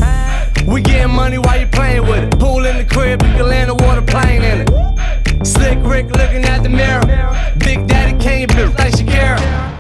We 0.67 0.83
getting 0.83 1.15
money 1.15 1.39
while 1.39 1.59
you 1.59 1.67
playing 1.67 2.03
with 2.03 2.25
it. 2.25 2.39
Pool 2.39 2.67
in 2.67 2.77
the 2.77 2.85
crib, 2.85 3.23
you 3.23 3.29
can 3.29 3.49
land 3.49 3.71
a 3.71 3.75
water 3.75 4.03
plane 4.03 4.43
in 4.43 4.61
it. 4.63 5.47
Slick 5.47 5.79
Rick 5.83 6.11
looking 6.11 6.45
at 6.45 6.63
the 6.63 6.69
mirror. 6.69 7.07
Big 7.59 7.87
Daddy 7.87 8.19
Kane 8.19 8.49
build 8.49 8.79
like 8.79 8.93
Shakira. 8.93 9.78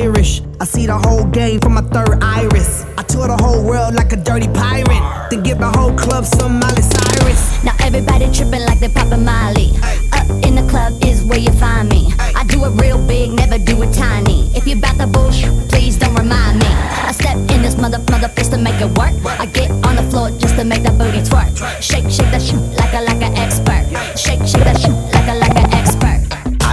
Irish. 0.00 0.40
I 0.60 0.64
see 0.64 0.86
the 0.86 0.96
whole 0.96 1.24
game 1.26 1.60
from 1.60 1.74
my 1.74 1.82
third 1.82 2.22
iris. 2.22 2.84
I 2.96 3.02
tour 3.02 3.28
the 3.28 3.36
whole 3.36 3.62
world 3.62 3.94
like 3.94 4.12
a 4.12 4.16
dirty 4.16 4.48
pirate. 4.48 5.04
Then 5.30 5.42
give 5.42 5.58
the 5.58 5.68
whole 5.68 5.92
club 5.92 6.24
some 6.24 6.58
Miley 6.58 6.82
Cyrus. 6.82 7.62
Now 7.64 7.74
everybody 7.80 8.24
tripping 8.32 8.64
like 8.64 8.80
they 8.80 8.88
poppin' 8.88 9.24
Molly. 9.24 9.76
Up 10.12 10.28
in 10.46 10.54
the 10.56 10.66
club 10.70 10.92
is 11.04 11.22
where 11.24 11.38
you 11.38 11.52
find 11.52 11.88
me. 11.88 12.12
I 12.18 12.44
do 12.44 12.64
it 12.64 12.72
real 12.80 12.98
big, 13.06 13.32
never 13.32 13.58
do 13.58 13.82
it 13.82 13.92
tiny. 13.92 14.48
If 14.56 14.66
you 14.66 14.76
bout 14.80 14.96
the 14.96 15.06
bullshit, 15.06 15.52
please 15.68 15.98
don't 15.98 16.14
remind 16.14 16.58
me. 16.60 16.70
I 17.04 17.12
step 17.12 17.36
in 17.36 17.60
this 17.60 17.76
mother 17.76 17.98
mother 18.10 18.32
just 18.36 18.52
to 18.52 18.58
make 18.58 18.80
it 18.80 18.90
work. 18.96 19.12
I 19.38 19.46
get 19.46 19.70
on 19.84 19.96
the 19.96 20.06
floor 20.10 20.30
just 20.40 20.56
to 20.56 20.64
make 20.64 20.82
that 20.84 20.96
booty 20.96 21.20
twerk. 21.20 21.52
Shake, 21.82 22.08
shake 22.08 22.30
that 22.32 22.40
shit 22.40 22.60
like 22.80 22.94
a 22.94 23.02
like 23.04 23.20
an 23.20 23.36
expert. 23.36 23.84
Shake, 24.16 24.40
shake 24.48 24.64
that 24.64 24.80
shit 24.80 24.96
like 25.12 25.28
a 25.28 25.36
like 25.36 25.49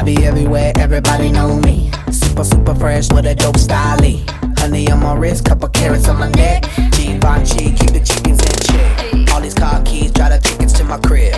be 0.07 0.25
everywhere, 0.25 0.71
everybody 0.77 1.29
know 1.29 1.59
me. 1.59 1.91
Super, 2.11 2.45
super 2.45 2.73
fresh 2.73 3.11
with 3.11 3.25
a 3.25 3.35
dope 3.35 3.57
style. 3.57 3.99
Honey 4.57 4.89
on 4.89 5.01
my 5.01 5.13
wrist, 5.13 5.43
couple 5.43 5.67
carrots 5.67 6.07
on 6.07 6.17
my 6.17 6.29
neck. 6.29 6.63
Givenchy, 6.93 7.73
keep 7.73 7.91
the 7.91 7.99
chickens 7.99 8.39
in 8.41 8.55
check. 8.67 9.33
All 9.33 9.41
these 9.41 9.53
car 9.53 9.81
keys, 9.83 10.11
drive 10.11 10.31
the 10.31 10.39
tickets 10.39 10.71
to 10.73 10.85
my 10.85 10.97
crib. 10.99 11.35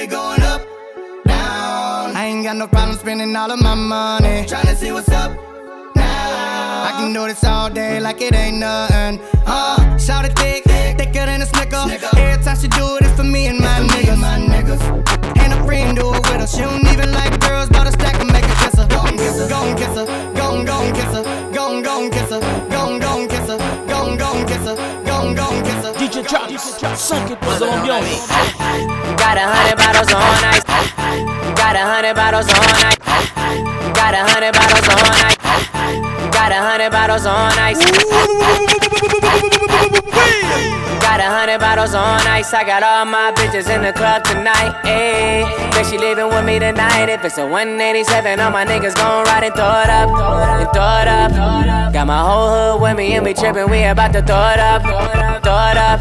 Booty 0.00 0.10
going 0.10 0.42
up. 0.42 0.62
Down. 1.26 2.16
I 2.16 2.24
ain't 2.26 2.44
got 2.44 2.56
no 2.56 2.66
problem 2.66 2.96
spending 2.96 3.36
all 3.36 3.50
of 3.50 3.60
my 3.60 3.74
money. 3.74 4.46
Tryna 4.46 4.74
see 4.74 4.92
what's 4.92 5.10
up. 5.10 5.32
Now. 5.94 6.84
I 6.88 6.92
can 6.96 7.12
do 7.12 7.26
this 7.26 7.44
all 7.44 7.68
day 7.68 8.00
like 8.00 8.22
it 8.22 8.34
ain't 8.34 8.58
nothing. 8.58 9.20
Uh, 9.46 9.98
shout 9.98 10.24
it 10.24 10.38
thick, 10.38 10.64
thicker 10.64 11.26
than 11.26 11.42
a 11.42 11.46
snicker. 11.46 11.84
Every 12.16 12.42
time 12.42 12.56
she 12.56 12.68
do 12.68 12.96
it, 12.96 13.04
it's 13.04 13.14
for 13.16 13.24
me 13.24 13.46
and 13.48 13.58
my 13.58 13.80
niggas. 13.92 14.18
My 14.18 14.38
niggas. 14.38 14.80
And 15.38 15.52
a 15.52 15.64
friend 15.66 15.96
do 15.96 16.14
it 16.14 16.20
with 16.20 16.40
her. 16.40 16.46
She 16.46 16.62
don't 16.62 16.86
even 16.86 17.12
like 17.12 17.38
girls, 17.40 17.68
but 17.68 17.86
a 17.86 17.92
stack 17.92 18.20
and 18.20 18.32
make 18.32 18.44
her 18.44 18.64
kiss 18.64 18.76
her. 18.80 18.88
Go 18.88 19.04
and 19.04 19.18
kiss 19.18 19.38
her, 19.38 19.48
go 19.48 19.64
and 19.68 19.78
kiss 19.78 19.94
her, 19.96 20.06
go 20.34 20.56
and 20.56 20.66
go 20.66 20.80
and 20.80 20.94
kiss 20.94 21.12
her, 21.12 21.24
go 21.52 21.76
and 21.76 21.84
go 21.84 22.02
and 22.02 22.12
kiss 22.12 22.30
her, 22.30 22.40
go 22.70 22.92
and 22.92 23.02
go 23.02 23.20
and 23.20 23.28
kiss 23.28 23.48
her, 23.48 23.58
go 23.86 24.08
and 24.08 24.18
go 24.18 24.32
and 24.32 24.48
kiss 24.48 24.64
her, 24.64 24.76
DJ 25.30 26.24
Travis, 26.26 26.58
5 26.94 27.30
étoiles 27.30 27.58
dans 27.60 27.66
l'ambiance. 27.66 28.28
Got 29.16 29.36
a 29.36 29.46
hundred 29.46 29.76
bottles 29.76 30.12
on 30.12 30.20
ice. 30.50 30.64
Got 31.54 31.76
a 31.76 31.84
hundred 31.84 32.14
bottles 32.16 32.48
on 32.48 32.58
ice. 32.86 32.98
Got 33.94 34.14
a 34.14 34.24
hundred 34.24 34.52
bottles 34.52 34.88
on 34.88 35.00
ice. 35.26 36.09
Got 36.40 36.52
a 36.52 36.62
hundred 36.64 36.90
bottles 36.90 37.26
on 37.26 37.52
ice. 37.58 37.76
Got 41.04 41.20
a 41.20 41.28
hundred 41.28 41.60
bottles 41.60 41.94
on 41.94 42.26
ice. 42.26 42.54
I 42.54 42.64
got 42.64 42.82
all 42.82 43.04
my 43.04 43.30
bitches 43.32 43.68
in 43.68 43.82
the 43.82 43.92
club 43.92 44.24
tonight. 44.24 44.72
Ayy, 44.84 45.44
bet 45.72 45.84
she 45.84 45.98
leaving 45.98 46.28
with 46.28 46.42
me 46.46 46.58
tonight. 46.58 47.10
If 47.10 47.26
it's 47.26 47.36
a 47.36 47.44
187, 47.44 48.40
all 48.40 48.50
my 48.50 48.64
niggas 48.64 48.96
gon' 48.96 49.26
ride 49.26 49.44
and 49.44 49.54
throw 49.54 49.84
it 49.84 49.90
up, 49.90 50.08
and 50.08 50.72
throw 50.72 51.04
it 51.04 51.08
up. 51.08 51.92
Got 51.92 52.06
my 52.06 52.24
whole 52.24 52.48
hood 52.48 52.80
with 52.80 52.96
me 52.96 53.16
and 53.16 53.26
we 53.26 53.34
trippin'. 53.34 53.68
We 53.68 53.84
about 53.84 54.14
to 54.14 54.22
throw 54.22 54.48
it 54.48 54.58
up, 54.58 54.80
throw 55.44 55.60
it 55.68 55.76
up. 55.76 56.00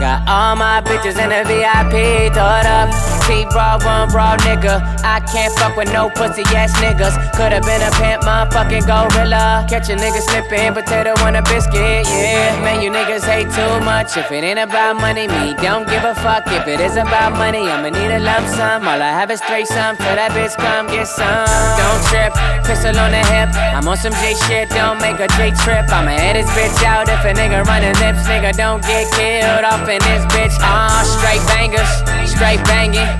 Got 0.00 0.26
all 0.26 0.56
my 0.56 0.80
bitches 0.80 1.20
in 1.20 1.28
the 1.28 1.44
VIP. 1.44 2.32
Throw 2.32 2.60
it 2.60 2.64
up. 2.64 3.15
T-Raw, 3.26 3.78
one 3.82 4.08
raw 4.14 4.36
nigga. 4.46 4.78
I 5.02 5.20
can't 5.20 5.52
fuck 5.58 5.76
with 5.76 5.92
no 5.92 6.08
pussy 6.10 6.42
ass 6.54 6.72
niggas. 6.78 7.14
Could've 7.34 7.62
been 7.62 7.82
a 7.82 7.90
pimp, 7.98 8.22
motherfucking 8.22 8.86
gorilla. 8.86 9.66
Catch 9.68 9.90
a 9.90 9.96
nigga 9.96 10.22
slippin', 10.22 10.74
potato 10.74 11.12
on 11.26 11.36
a 11.36 11.42
biscuit. 11.42 12.06
Yeah, 12.06 12.60
man, 12.62 12.80
you 12.82 12.90
niggas 12.90 13.24
hate 13.24 13.50
too 13.50 13.84
much. 13.84 14.16
If 14.16 14.30
it 14.30 14.44
ain't 14.44 14.58
about 14.58 14.96
money, 14.96 15.26
me 15.26 15.54
don't 15.58 15.88
give 15.88 16.04
a 16.04 16.14
fuck. 16.14 16.46
If 16.46 16.68
it 16.68 16.80
is 16.80 16.96
about 16.96 17.32
money, 17.32 17.66
I'ma 17.66 17.90
need 17.90 18.14
a 18.14 18.20
lump 18.20 18.46
sum. 18.54 18.86
All 18.86 19.02
I 19.02 19.10
have 19.10 19.30
is 19.30 19.40
three 19.42 19.64
some. 19.64 19.96
Till 19.96 20.14
that 20.14 20.30
bitch 20.30 20.54
come 20.56 20.86
get 20.86 21.08
some. 21.08 21.50
Don't 21.80 22.02
trip, 22.06 22.30
pistol 22.62 22.94
on 22.94 23.10
the 23.10 23.22
hip. 23.34 23.50
I'm 23.74 23.86
on 23.88 23.96
some 23.96 24.14
J 24.22 24.34
shit, 24.46 24.70
don't 24.70 25.00
make 25.00 25.18
a 25.18 25.28
J 25.34 25.50
trip. 25.64 25.90
I'ma 25.90 26.14
head 26.14 26.36
this 26.36 26.48
bitch 26.54 26.78
out 26.84 27.08
if 27.08 27.24
a 27.24 27.32
nigga 27.34 27.64
running 27.66 27.96
lips. 27.98 28.22
Nigga, 28.30 28.54
don't 28.56 28.82
get 28.82 29.10
killed 29.18 29.64
off 29.64 29.88
in 29.88 29.98
this 30.06 30.24
bitch. 30.30 30.54
Ah, 30.60 31.02
straight 31.02 31.42
bangers, 31.50 31.90
straight 32.30 32.62
banging. 32.64 33.15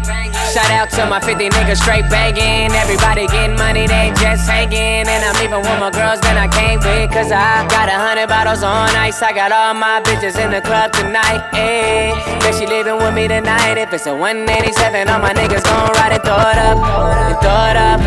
Shout 0.57 0.71
out 0.73 0.89
to 0.97 1.05
my 1.05 1.21
50 1.21 1.51
niggas 1.51 1.83
straight 1.83 2.09
banging. 2.09 2.73
Everybody 2.73 3.27
getting 3.27 3.57
money, 3.57 3.87
they 3.87 4.09
just 4.17 4.49
hanging. 4.49 5.05
And 5.05 5.21
I'm 5.25 5.37
even 5.45 5.61
with 5.61 5.79
my 5.81 5.91
girls 5.91 6.21
than 6.21 6.39
I 6.39 6.49
came 6.49 6.81
with. 6.81 7.13
Cause 7.13 7.31
I 7.31 7.69
got 7.69 7.89
a 7.89 7.99
hundred 7.99 8.29
bottles 8.29 8.63
on 8.63 8.89
ice. 8.97 9.21
I 9.21 9.33
got 9.33 9.53
all 9.53 9.75
my 9.75 10.01
bitches 10.01 10.41
in 10.43 10.51
the 10.51 10.63
club 10.63 10.93
tonight. 10.93 11.45
Ayy, 11.53 12.17
bet 12.41 12.55
she 12.55 12.67
leaving 12.67 12.97
with 12.97 13.13
me 13.13 13.29
tonight. 13.29 13.77
If 13.77 13.93
it's 13.93 14.07
a 14.07 14.17
187, 14.17 15.09
all 15.09 15.21
my 15.21 15.35
niggas 15.35 15.65
gon' 15.65 15.93
ride 15.93 16.17
and 16.17 16.25
throw 16.25 16.41
it 16.41 16.57
up. 16.57 16.79
And 16.81 17.37
throw 17.45 17.63
it 17.69 17.77
up. 17.77 18.01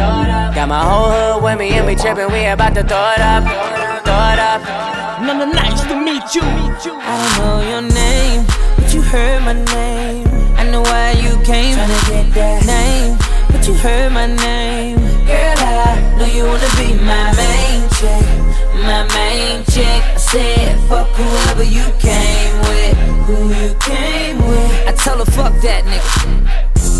Got 0.55 0.69
my 0.69 0.81
whole 0.81 1.11
hood 1.11 1.43
with 1.43 1.59
me 1.59 1.69
and 1.77 1.85
we 1.85 1.95
trippin'. 1.95 2.31
We 2.31 2.47
about 2.47 2.73
to 2.75 2.83
throw 2.83 3.13
it 3.13 3.21
up. 3.21 3.45
Throw 4.01 4.25
it 4.33 4.39
up. 4.41 4.61
Nana, 5.21 5.45
nice 5.53 5.85
to 5.85 5.95
meet 5.95 6.33
you. 6.33 6.41
I 6.41 7.13
don't 7.19 7.33
know 7.37 7.57
your 7.61 7.81
name, 7.81 8.45
but 8.77 8.93
you 8.93 9.01
heard 9.01 9.43
my 9.43 9.53
name. 9.53 10.28
I 10.69 10.71
know 10.71 10.81
why 10.83 11.11
you 11.13 11.33
came. 11.41 11.73
Tryna 11.73 12.09
get 12.13 12.33
that 12.37 12.61
name, 12.69 13.17
but 13.49 13.67
you 13.67 13.73
heard 13.73 14.13
my 14.13 14.27
name. 14.27 15.01
Girl, 15.25 15.57
I 15.65 15.97
know 16.15 16.29
you 16.29 16.45
wanna 16.45 16.69
be 16.77 16.93
my 16.93 17.33
main 17.33 17.89
chick, 17.97 18.21
my 18.85 19.01
main 19.17 19.65
chick. 19.65 20.01
I 20.13 20.17
said, 20.17 20.77
fuck 20.87 21.09
whoever 21.17 21.63
you 21.63 21.81
came 21.97 22.53
with, 22.69 22.93
who 23.25 23.49
you 23.49 23.73
came 23.81 24.37
with. 24.45 24.87
I 24.87 24.93
tell 24.93 25.17
her, 25.17 25.25
fuck 25.25 25.57
that 25.65 25.89
nigga. 25.89 26.45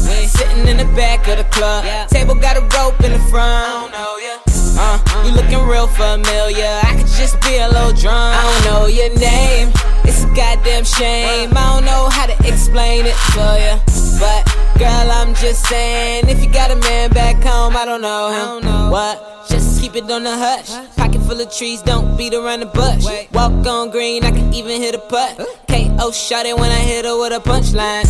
We 0.10 0.26
Sitting 0.26 0.68
in 0.68 0.78
the 0.78 0.90
back 0.98 1.28
of 1.28 1.38
the 1.38 1.44
club, 1.54 1.86
table 2.10 2.34
got 2.34 2.58
a 2.58 2.62
rope 2.74 3.00
in 3.04 3.14
the 3.14 3.20
front. 3.30 3.54
I 3.54 3.70
don't 3.70 3.92
know 3.94 4.18
ya. 4.18 4.36
Uh, 4.82 4.98
you 5.28 5.32
looking 5.32 5.62
real 5.70 5.86
familiar. 5.86 6.74
I 6.90 6.96
could 6.98 7.12
just 7.22 7.40
be 7.42 7.58
a 7.58 7.68
little 7.68 7.94
drunk. 7.94 8.34
I 8.34 8.42
don't 8.50 8.66
know 8.66 8.88
your 8.88 9.14
name. 9.14 9.70
It's 10.10 10.24
a 10.24 10.28
goddamn 10.34 10.86
shame. 10.86 11.52
I 11.56 11.74
don't 11.76 11.86
know 11.86 12.10
how 12.10 12.26
to 12.26 12.34
explain 12.48 13.06
it 13.06 13.14
to 13.38 13.46
ya. 13.62 13.78
But 14.18 14.42
girl, 14.80 15.12
I'm 15.12 15.36
just 15.36 15.68
saying, 15.68 16.28
if 16.28 16.44
you 16.44 16.52
got 16.52 16.72
a 16.72 16.78
man 16.78 17.12
back 17.12 17.36
home, 17.44 17.78
I 17.78 17.86
don't 17.86 18.02
know 18.02 18.58
him. 18.58 18.90
What? 18.90 19.46
Just 19.48 19.80
keep 19.80 19.96
it 19.96 20.10
on 20.10 20.24
the 20.24 20.36
hush. 20.36 20.72
Pocket 20.96 21.22
full 21.22 21.40
of 21.40 21.56
trees, 21.56 21.84
don't 21.84 22.18
beat 22.18 22.34
around 22.34 22.62
the 22.62 22.66
bush. 22.66 23.06
Walk 23.34 23.52
on 23.68 23.92
green, 23.92 24.24
I 24.24 24.32
can 24.32 24.52
even 24.52 24.82
hit 24.82 24.96
a 24.96 24.98
putt. 24.98 25.38
KO 25.68 26.12
shot 26.12 26.48
it 26.48 26.58
when 26.58 26.72
I 26.72 26.80
hit 26.80 27.06
her 27.06 27.16
with 27.16 27.32
a 27.32 27.40
punchline. 27.40 28.10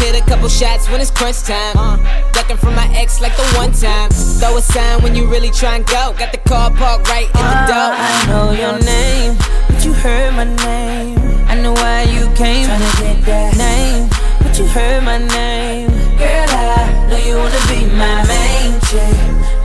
Hit 0.00 0.16
a 0.16 0.24
couple 0.24 0.48
shots 0.48 0.88
when 0.88 1.02
it's 1.02 1.10
crunch 1.10 1.42
time. 1.42 1.76
Uh. 1.76 1.98
Ducking 2.32 2.56
from 2.56 2.74
my 2.74 2.88
ex 2.96 3.20
like 3.20 3.36
the 3.36 3.44
one 3.58 3.72
time. 3.72 4.08
Throw 4.40 4.56
a 4.56 4.62
sign 4.62 5.02
when 5.02 5.14
you 5.14 5.26
really 5.26 5.50
try 5.50 5.76
and 5.76 5.86
go. 5.86 6.14
Got 6.18 6.32
the 6.32 6.38
car 6.38 6.70
parked 6.70 7.06
right 7.08 7.26
in 7.26 7.32
the 7.32 7.60
ah, 7.60 7.68
door. 7.68 7.90
I 7.92 8.32
know 8.32 8.52
your 8.52 8.78
name, 8.80 9.36
but 9.68 9.84
you 9.84 9.92
heard 9.92 10.32
my 10.32 10.44
name. 10.44 11.23
I 11.64 11.66
know 11.66 11.80
why 11.80 12.02
you 12.12 12.28
came. 12.36 12.68
Tryna 12.68 12.92
get 13.00 13.24
that 13.24 13.56
name, 13.56 14.10
but 14.42 14.52
you 14.58 14.66
heard 14.66 15.02
my 15.02 15.16
name. 15.16 15.88
Girl, 16.20 16.50
I 16.52 17.08
know 17.08 17.16
you 17.16 17.40
wanna 17.40 17.62
be 17.72 17.88
my 17.88 18.20
main 18.28 18.76
chick, 18.84 19.16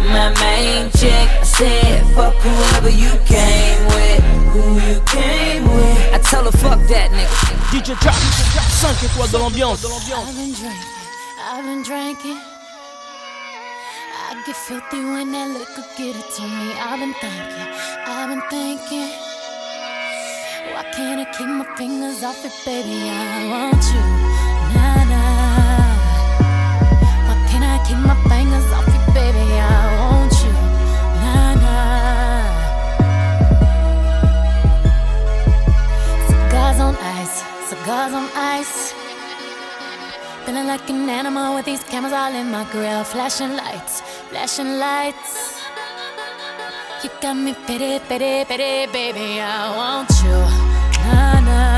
my 0.08 0.32
main 0.39 0.88
chick. 0.95 1.28
I 1.28 1.43
said, 1.43 2.08
fuck 2.16 2.36
whoever 2.36 2.88
you 2.88 3.12
came 3.28 3.84
with, 3.91 4.24
who 4.56 4.80
you 4.80 4.95
came 5.12 5.68
with. 5.68 6.16
I 6.16 6.20
tell 6.24 6.45
her, 6.45 6.56
fuck 6.64 6.80
that 6.88 7.12
nigga. 7.12 7.36
DJ 7.68 8.00
Travis, 8.00 8.47
5 8.80 9.04
étoiles 9.04 9.32
dans 9.32 9.39
l'ambiance. 9.39 9.84
I've 9.84 10.36
been 10.38 10.54
drinking, 10.56 10.80
I've 11.52 11.66
been 11.66 11.84
drinking. 11.84 12.39
I 14.32 14.41
get 14.45 14.56
filthy 14.56 15.04
when 15.04 15.34
that 15.34 15.50
liquor 15.52 15.84
get 15.97 16.16
it 16.16 16.30
to 16.38 16.43
me. 16.43 16.72
I've 16.80 16.97
been 16.97 17.14
thinking, 17.20 17.68
I've 18.08 18.30
been 18.30 18.41
thinking. 18.50 19.29
Why 20.74 20.84
can't 20.91 21.20
I 21.20 21.26
keep 21.36 21.47
my 21.47 21.66
fingers 21.78 22.22
off 22.24 22.43
it, 22.43 22.51
baby? 22.66 23.10
I 23.10 23.47
want 23.51 23.84
you, 23.93 24.03
nah 24.76 25.03
nah. 25.12 25.95
Why 27.28 27.36
can't 27.49 27.64
I 27.64 27.78
keep 27.88 27.99
my 27.99 28.18
fingers 28.28 28.70
off 28.78 28.88
it, 28.88 29.05
baby? 29.14 29.45
I 29.55 29.64
want 30.01 30.34
you, 30.43 30.53
nah 31.24 31.53
nah. 31.64 32.43
Cigars 36.28 36.80
on 36.80 36.95
ice, 37.20 37.36
cigars 37.70 38.14
on 38.14 38.28
ice. 38.36 38.93
Feeling 40.45 40.68
like 40.68 40.89
an 40.89 41.10
animal 41.10 41.55
with 41.55 41.66
these 41.66 41.84
cameras 41.86 42.14
all 42.14 42.34
in 42.34 42.51
my 42.51 42.66
grill. 42.72 43.03
Flashing 43.05 43.55
lights, 43.55 44.01
flashing 44.30 44.78
lights. 44.78 45.55
You 47.02 47.10
got 47.22 47.34
me 47.34 47.54
pity, 47.66 47.97
pity, 48.10 48.43
pity, 48.43 48.91
baby. 48.91 49.39
I 49.39 49.74
want 49.74 50.10
you. 50.22 50.36
Nah, 51.06 51.39
nah. 51.39 51.69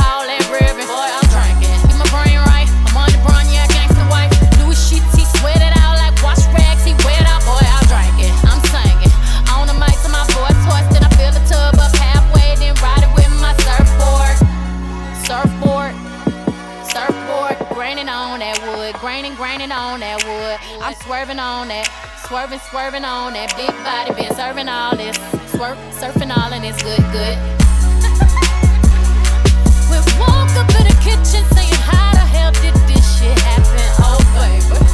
call 0.00 0.24
that 0.24 0.40
ribbon. 0.48 0.88
Boy, 0.88 1.08
I'm 1.12 1.28
drinking. 1.28 1.76
My 2.00 2.08
brain 2.08 2.40
right. 2.48 2.68
I'm 2.88 2.96
on 2.96 3.12
the 3.12 3.20
yeah, 3.52 3.68
gangsta 3.68 4.04
wife. 4.08 4.32
He 5.12 5.24
sweat 5.38 5.60
it 5.60 5.74
out 5.84 6.00
like 6.00 6.16
wash 6.24 6.40
rags. 6.56 6.84
He 6.88 6.96
wet 7.04 7.24
out, 7.28 7.44
boy, 7.44 7.60
I'm 7.60 7.84
drinking. 7.84 8.32
I'm 8.48 8.60
singing. 8.72 9.12
On 9.52 9.68
the 9.68 9.76
mic 9.76 9.92
to 10.04 10.08
my 10.08 10.24
boy, 10.32 10.48
I 11.04 11.10
fill 11.20 11.32
the 11.36 11.44
tub 11.44 11.76
up 11.76 11.92
halfway, 12.00 12.56
then 12.56 12.72
ride 12.80 13.04
it 13.04 13.12
with 13.12 13.28
my 13.44 13.52
surfboard. 13.60 14.36
Surfboard. 15.28 15.92
Surfboard. 16.88 17.56
On 18.08 18.38
that 18.40 18.56
wood. 18.64 18.94
On 18.96 20.00
that 20.00 20.24
wood. 20.24 20.58
I'm 20.80 20.94
swerving 21.04 21.38
on 21.38 21.68
that. 21.68 21.90
Swerving, 22.26 22.60
swerving 22.70 23.04
on 23.04 23.34
that. 23.34 23.54
Big 23.56 23.72
body 23.84 24.14
been 24.16 24.34
serving 24.34 24.68
all 24.68 24.96
this. 24.96 25.16
swerving, 25.52 25.92
surfing 25.92 26.34
all 26.34 26.52
in 26.52 26.62
this 26.62 26.82
good, 26.82 27.04
good. 27.12 27.57
kitchen 31.18 31.44
saying, 31.54 31.72
How 31.74 32.12
the 32.12 32.18
hell 32.20 32.52
did 32.52 32.74
this 32.86 33.18
shit 33.18 33.38
happen? 33.40 33.80
Oh, 33.98 34.18
baby. 34.34 34.87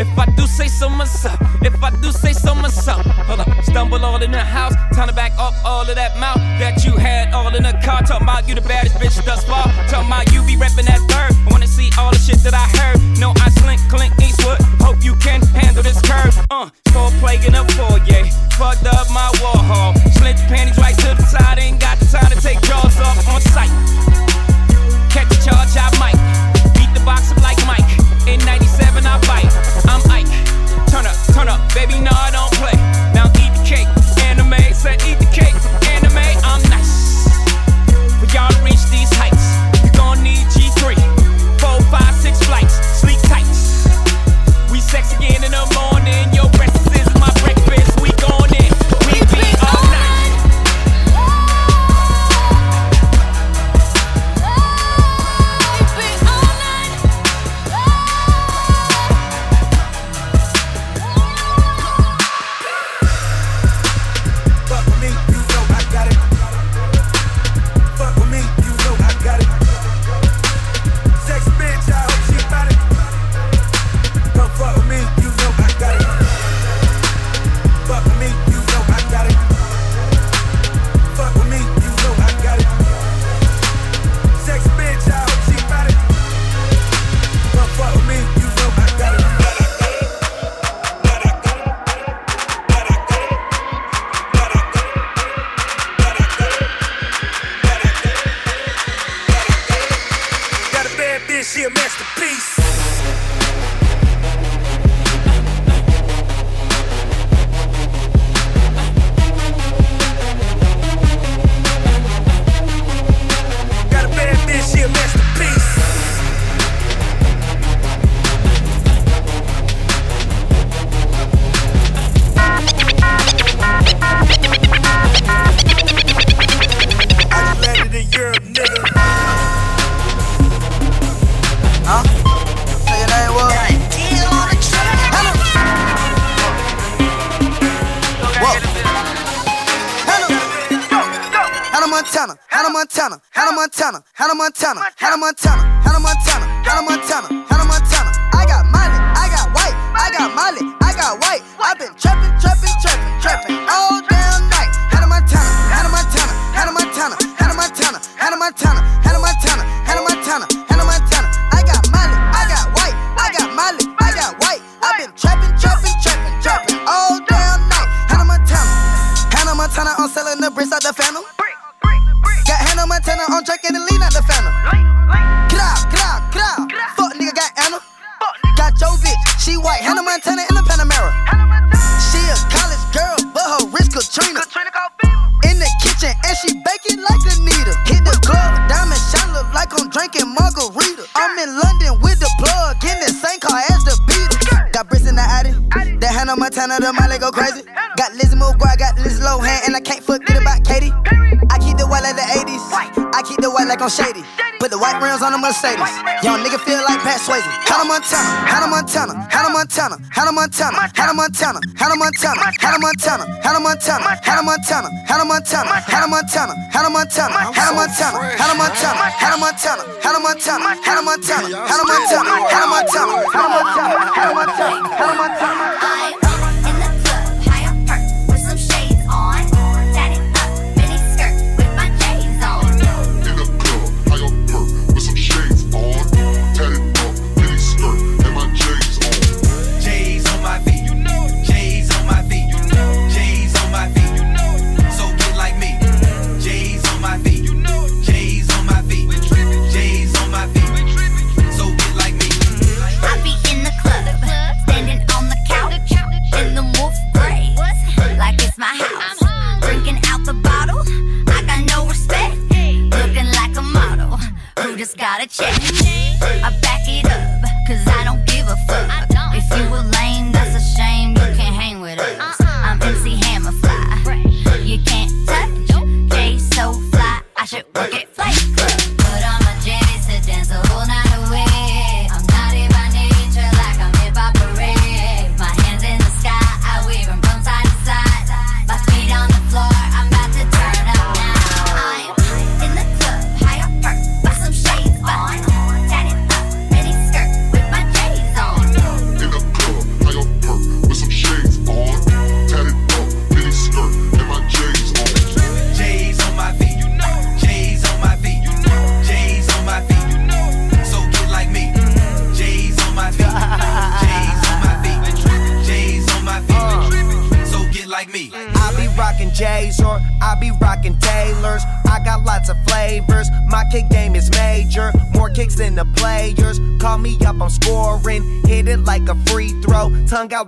If 0.00 0.18
I 0.18 0.24
do 0.32 0.46
say 0.46 0.66
so 0.66 0.88
myself, 0.88 1.38
if 1.60 1.76
I 1.84 1.90
do 2.00 2.10
say 2.10 2.32
so 2.32 2.54
myself. 2.54 3.04
Hold 3.28 3.40
up, 3.40 3.48
stumble 3.62 4.02
all 4.02 4.22
in 4.22 4.30
the 4.30 4.40
house, 4.40 4.72
time 4.96 5.08
to 5.08 5.14
back 5.14 5.32
up 5.36 5.52
all 5.62 5.82
of 5.84 5.94
that 5.94 6.16
mouth 6.16 6.40
that 6.56 6.86
you 6.86 6.96
had 6.96 7.34
all 7.34 7.54
in 7.54 7.64
the 7.64 7.76
car. 7.84 8.00
talk 8.00 8.22
about 8.22 8.48
you 8.48 8.54
the 8.54 8.62
baddest 8.62 8.96
bitch 8.96 9.22
thus 9.26 9.44
far. 9.44 9.68
talk 9.92 10.06
about 10.06 10.32
you 10.32 10.40
be 10.48 10.56
reppin' 10.56 10.88
that 10.88 11.04
third. 11.12 11.36
I 11.36 11.48
wanna 11.52 11.66
see 11.66 11.90
all 11.98 12.12
the 12.12 12.16
shit 12.16 12.40
that 12.48 12.56
I 12.56 12.64
heard. 12.80 12.96
No, 13.20 13.34
I 13.44 13.50
slink, 13.60 13.80
Clint 13.92 14.16
Eastwood. 14.24 14.56
Hope 14.80 15.04
you 15.04 15.14
can 15.16 15.42
handle 15.52 15.82
this 15.82 16.00
curve. 16.00 16.32
Uh, 16.48 16.70
cold 16.96 17.12
plague 17.20 17.44
in 17.44 17.52
the 17.52 17.64
foyer. 17.76 18.24
Fucked 18.56 18.88
up 18.88 19.04
my 19.12 19.28
war 19.44 19.60
hall. 19.60 19.92
Slid 20.16 20.40
your 20.40 20.48
panties 20.48 20.78
right 20.80 20.96
to 20.96 21.12
the 21.12 21.26
side. 21.28 21.58
Ain't 21.58 21.78
got 21.78 22.00
the 22.00 22.08
time 22.08 22.32
to 22.32 22.40
take 22.40 22.56
jaws 22.64 22.96
off 23.04 23.20
on 23.28 23.44
sight. 23.52 23.68
Catch 25.12 25.28
a 25.28 25.38
charge, 25.44 25.76
I 25.76 25.92
might. 26.00 26.16
Beat 26.72 26.88
the 26.96 27.04
box 27.04 27.32
up 27.32 27.44
like 27.44 27.60
Mike. 27.68 27.84
In 28.24 28.40
97, 28.48 29.04
I 29.04 29.20
bite. 29.28 29.69
Turn 31.40 31.48
up, 31.48 31.74
baby, 31.74 31.98
No, 32.00 32.10
I 32.12 32.30
don't 32.30 32.52
play. 32.52 33.09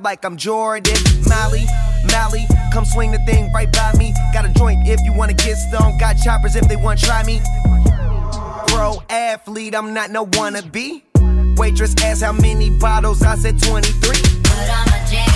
like 0.02 0.24
I'm 0.24 0.36
Jordan. 0.36 0.94
Molly, 1.28 1.64
Molly, 2.10 2.46
come 2.72 2.84
swing 2.84 3.12
the 3.12 3.18
thing 3.26 3.52
right 3.52 3.70
by 3.72 3.92
me. 3.96 4.12
Got 4.32 4.44
a 4.44 4.52
joint 4.52 4.88
if 4.88 5.00
you 5.04 5.12
wanna 5.14 5.34
get 5.34 5.56
stoned. 5.56 6.00
Got 6.00 6.14
choppers 6.14 6.56
if 6.56 6.66
they 6.68 6.76
wanna 6.76 7.00
try 7.00 7.22
me. 7.24 7.40
Pro 8.68 9.02
athlete, 9.08 9.74
I'm 9.74 9.94
not 9.94 10.10
no 10.10 10.26
wannabe. 10.26 11.02
Waitress 11.56 11.94
asked 12.02 12.22
how 12.22 12.32
many 12.32 12.70
bottles, 12.70 13.22
I 13.22 13.36
said 13.36 13.62
23. 13.62 14.10
Put 14.42 14.68
on 14.70 14.86
my 14.86 15.04
jeans, 15.08 15.32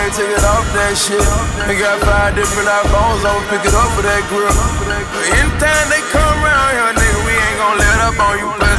can't 0.00 0.14
take 0.16 0.32
it 0.32 0.44
off 0.48 0.64
that 0.72 0.96
shit. 0.96 1.20
They 1.68 1.76
got 1.76 2.00
five 2.00 2.32
different 2.32 2.68
iPhones, 2.72 3.20
I'ma 3.20 3.44
pick 3.52 3.60
it 3.68 3.74
up 3.76 3.90
for 3.92 4.00
that 4.00 4.24
grill. 4.32 4.48
Anytime 5.28 5.86
they 5.92 6.00
come 6.08 6.40
around 6.40 6.72
here, 6.72 6.92
nigga, 6.96 7.20
we 7.28 7.32
ain't 7.36 7.58
gon' 7.60 7.76
let 7.76 7.96
up 8.08 8.16
on 8.16 8.34
you. 8.40 8.69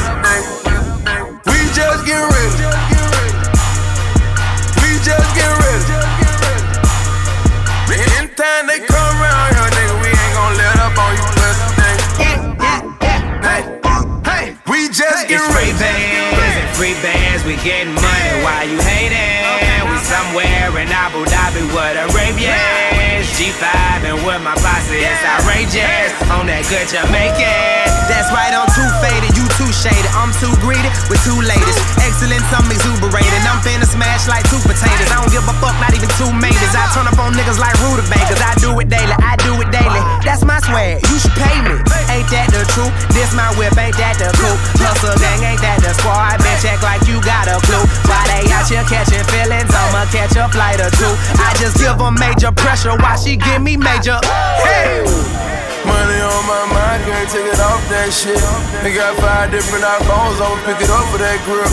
Abu 21.02 21.26
Dhabi 21.26 21.66
with 21.74 21.98
Arabians. 21.98 23.26
G5 23.34 24.06
and 24.06 24.22
with 24.22 24.38
my 24.46 24.54
boss, 24.62 24.86
it's 24.86 25.18
outrageous. 25.26 26.14
On 26.30 26.46
that 26.46 26.62
good 26.70 26.86
Jamaican. 26.86 27.90
That's 28.06 28.30
right, 28.30 28.54
I'm 28.54 28.70
too 28.70 28.86
faded, 29.02 29.34
you 29.34 29.42
too 29.58 29.71
shaded. 29.82 30.06
I'm 30.14 30.30
too 30.38 30.54
greedy 30.62 30.86
with 31.10 31.18
two 31.26 31.34
ladies. 31.42 31.78
Excellence, 31.98 32.46
I'm 32.54 32.70
exuberating. 32.70 33.42
I'm 33.50 33.58
finna 33.66 33.82
smash 33.82 34.30
like 34.30 34.46
two 34.46 34.62
potatoes. 34.62 35.10
I 35.10 35.18
don't 35.18 35.34
give 35.34 35.42
a 35.42 35.54
fuck, 35.58 35.74
not 35.82 35.90
even 35.90 36.06
two 36.14 36.30
majors. 36.30 36.72
I 36.78 36.86
turn 36.94 37.10
up 37.10 37.18
on 37.18 37.34
niggas 37.34 37.58
like 37.58 37.74
rutabagas. 37.82 38.38
I 38.38 38.54
do 38.62 38.78
it 38.78 38.86
daily, 38.86 39.16
I 39.18 39.34
do 39.42 39.58
it 39.58 39.74
daily. 39.74 39.98
That's 40.22 40.46
my 40.46 40.62
swag, 40.62 41.02
you 41.10 41.18
should 41.18 41.34
pay 41.34 41.58
me. 41.66 41.74
Ain't 42.14 42.30
that 42.30 42.54
the 42.54 42.62
truth? 42.78 42.94
This 43.10 43.34
my 43.34 43.50
whip, 43.58 43.74
ain't 43.74 43.98
that 43.98 44.22
the 44.22 44.30
coupe? 44.38 44.62
a 45.02 45.18
gang, 45.18 45.42
ain't 45.42 45.62
that 45.66 45.82
the 45.82 45.90
squad? 45.98 46.38
Been 46.46 46.54
check 46.62 46.78
like 46.86 47.02
you 47.10 47.18
got 47.26 47.50
a 47.50 47.58
clue. 47.66 47.82
Why 48.06 48.22
they 48.30 48.46
out 48.54 48.70
here 48.70 48.86
catching 48.86 49.26
feelings? 49.34 49.74
I'ma 49.74 50.06
catch 50.14 50.38
a 50.38 50.46
flight 50.46 50.78
or 50.78 50.94
two. 50.94 51.10
I 51.42 51.50
just 51.58 51.74
give 51.82 51.98
a 51.98 52.10
major 52.14 52.54
pressure. 52.54 52.94
Why 52.94 53.18
she 53.18 53.34
give 53.34 53.60
me 53.60 53.76
major? 53.76 54.22
Hey! 54.62 55.71
Money 55.86 56.20
on 56.22 56.42
my 56.46 56.64
mind, 56.70 57.00
can't 57.04 57.28
take 57.28 57.46
it 57.46 57.60
off 57.60 57.82
that 57.90 58.10
shit. 58.14 58.38
They 58.82 58.94
got 58.94 59.18
five 59.18 59.50
different 59.50 59.84
iPhones, 59.84 60.38
I'ma 60.38 60.58
pick 60.62 60.78
it 60.78 60.90
up 60.90 61.06
for 61.10 61.18
that 61.18 61.38
grill. 61.42 61.66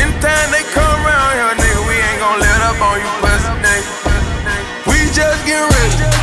Anytime 0.00 0.48
they 0.48 0.64
come 0.72 1.00
around 1.04 1.32
here, 1.36 1.54
nigga, 1.60 1.80
we 1.84 1.94
ain't 1.96 2.20
gon' 2.20 2.40
let 2.40 2.60
up 2.64 2.80
on 2.80 2.96
you, 3.00 3.10
pussy 3.20 3.52
nigga. 3.60 3.90
We 4.88 4.98
just 5.12 5.40
get 5.44 5.60
rich. 5.60 6.17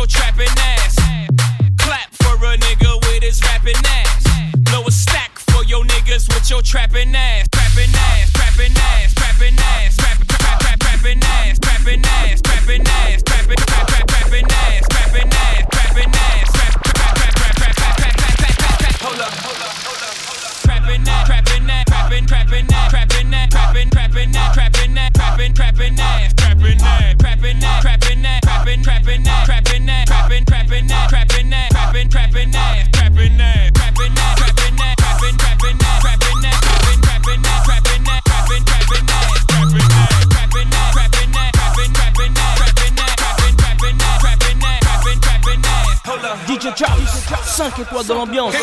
your 0.00 0.06
trapping 0.06 0.48
ass. 0.56 0.96
Clap 1.76 2.10
for 2.22 2.34
a 2.46 2.56
nigga 2.56 2.96
with 3.02 3.22
his 3.22 3.42
rapping 3.42 3.76
ass. 3.84 4.50
Blow 4.60 4.82
a 4.86 4.90
stack 4.90 5.38
for 5.38 5.62
your 5.64 5.84
niggas 5.84 6.26
with 6.34 6.48
your 6.48 6.62
trapping 6.62 7.14
ass. 7.14 7.49
5 47.60 47.78
étoiles 47.78 48.06
dans 48.06 48.14
l'ambiance. 48.14 48.54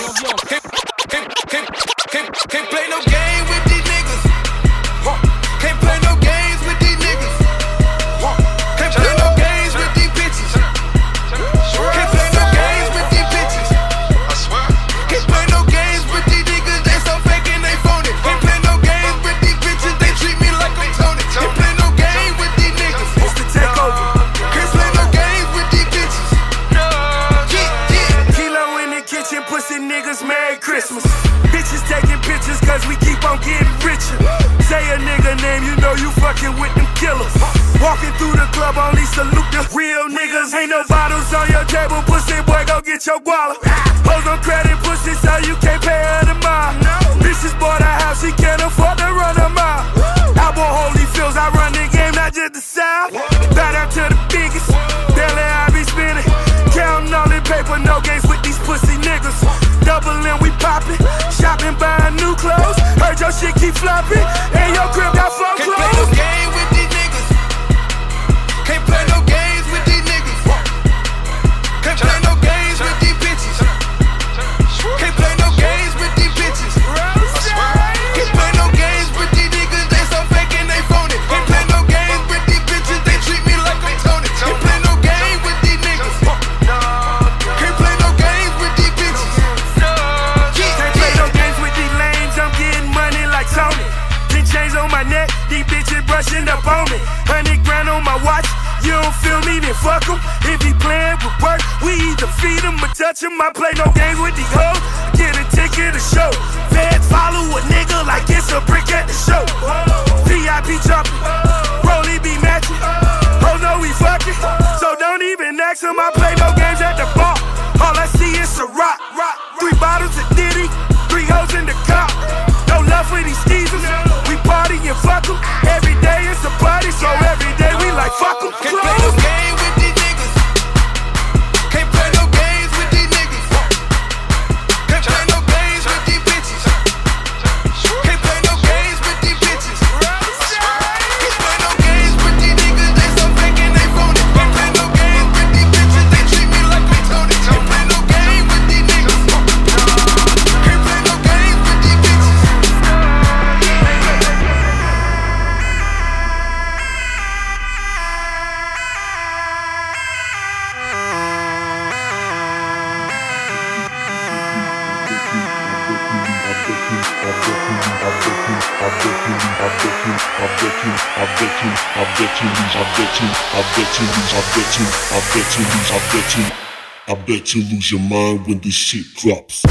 Bet 177.28 177.53
you 177.53 177.61
lose 177.63 177.91
your 177.91 177.99
mind 177.99 178.47
when 178.47 178.59
this 178.59 178.73
shit 178.73 179.05
drops. 179.15 179.66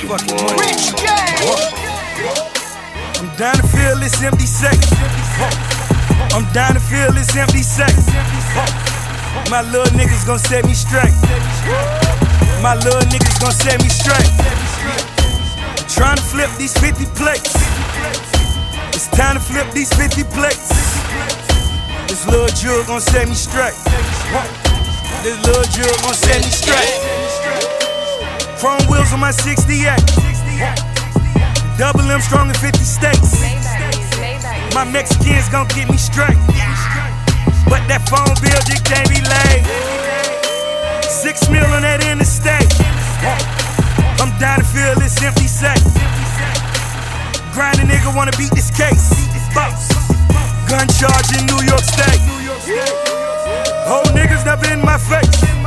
Get 0.00 0.18
this 0.18 0.32
motherfucking 0.32 0.40
money. 0.46 0.72
I'm 3.20 3.36
down 3.36 3.56
to 3.56 3.62
feel 3.62 3.96
this 3.98 4.22
empty 4.22 4.46
sex. 4.46 4.78
I'm 6.32 6.46
down 6.52 6.74
to 6.74 6.80
feel 6.80 7.12
this 7.12 7.36
empty 7.36 7.62
sex. 7.62 7.92
My 9.50 9.62
little 9.62 9.92
niggas 9.98 10.26
gon' 10.26 10.38
set 10.38 10.64
me 10.64 10.74
straight. 10.74 11.12
My 12.62 12.74
little 12.74 13.00
niggas 13.10 13.40
gon' 13.40 13.52
set 13.52 13.82
me 13.82 13.88
straight. 13.88 14.30
Trying 15.88 16.16
to 16.16 16.22
flip 16.22 16.50
these 16.56 16.76
50 16.78 17.04
plates. 17.16 17.54
It's 18.94 19.08
time 19.08 19.34
to 19.36 19.40
flip 19.40 19.70
these 19.72 19.92
50 19.92 20.24
plates. 20.24 20.68
This 22.08 22.26
little 22.26 22.48
jewel 22.48 22.84
gon' 22.84 23.00
set 23.00 23.28
me 23.28 23.34
straight. 23.34 23.76
This 25.22 25.36
little 25.46 25.64
jewel 25.64 25.94
gon' 26.02 26.14
set 26.14 26.42
me 26.44 26.50
straight. 26.50 27.09
Chrome 28.60 28.84
wheels 28.92 29.10
on 29.14 29.20
my 29.20 29.30
68. 29.30 29.88
Double 31.80 32.04
M 32.12 32.20
strong 32.20 32.52
in 32.52 32.54
50 32.60 32.84
states. 32.84 33.40
My 34.74 34.84
Mexicans 34.84 35.48
gon' 35.48 35.66
get 35.68 35.88
me 35.88 35.96
straight. 35.96 36.36
But 37.64 37.80
that 37.88 38.04
phone 38.12 38.36
bill 38.44 38.60
just 38.68 38.84
can't 38.84 39.08
be 39.08 39.16
laid. 39.16 39.64
Six 41.08 41.48
mil 41.48 41.64
on 41.72 41.88
that 41.88 42.04
interstate. 42.04 42.68
I'm 44.20 44.28
down 44.36 44.60
to 44.60 44.66
feel 44.68 44.92
this 45.00 45.16
empty 45.24 45.48
sack. 45.48 45.80
Grinding 47.56 47.88
nigga 47.88 48.14
wanna 48.14 48.36
beat 48.36 48.52
this 48.52 48.68
case. 48.68 49.08
Boss. 49.56 49.88
Gun 50.68 50.84
charge 51.00 51.32
in 51.32 51.48
New 51.48 51.64
York 51.64 51.80
State. 51.80 52.20
Whole 53.88 54.04
niggas 54.12 54.44
never 54.44 54.68
in 54.68 54.84
my 54.84 54.98
face. 55.00 55.59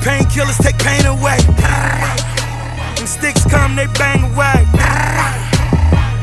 Painkillers 0.00 0.56
take 0.62 0.78
pain 0.78 1.04
away. 1.04 1.36
When 2.96 3.06
sticks 3.06 3.44
come, 3.44 3.76
they 3.76 3.86
bang 4.00 4.24
away. 4.32 4.64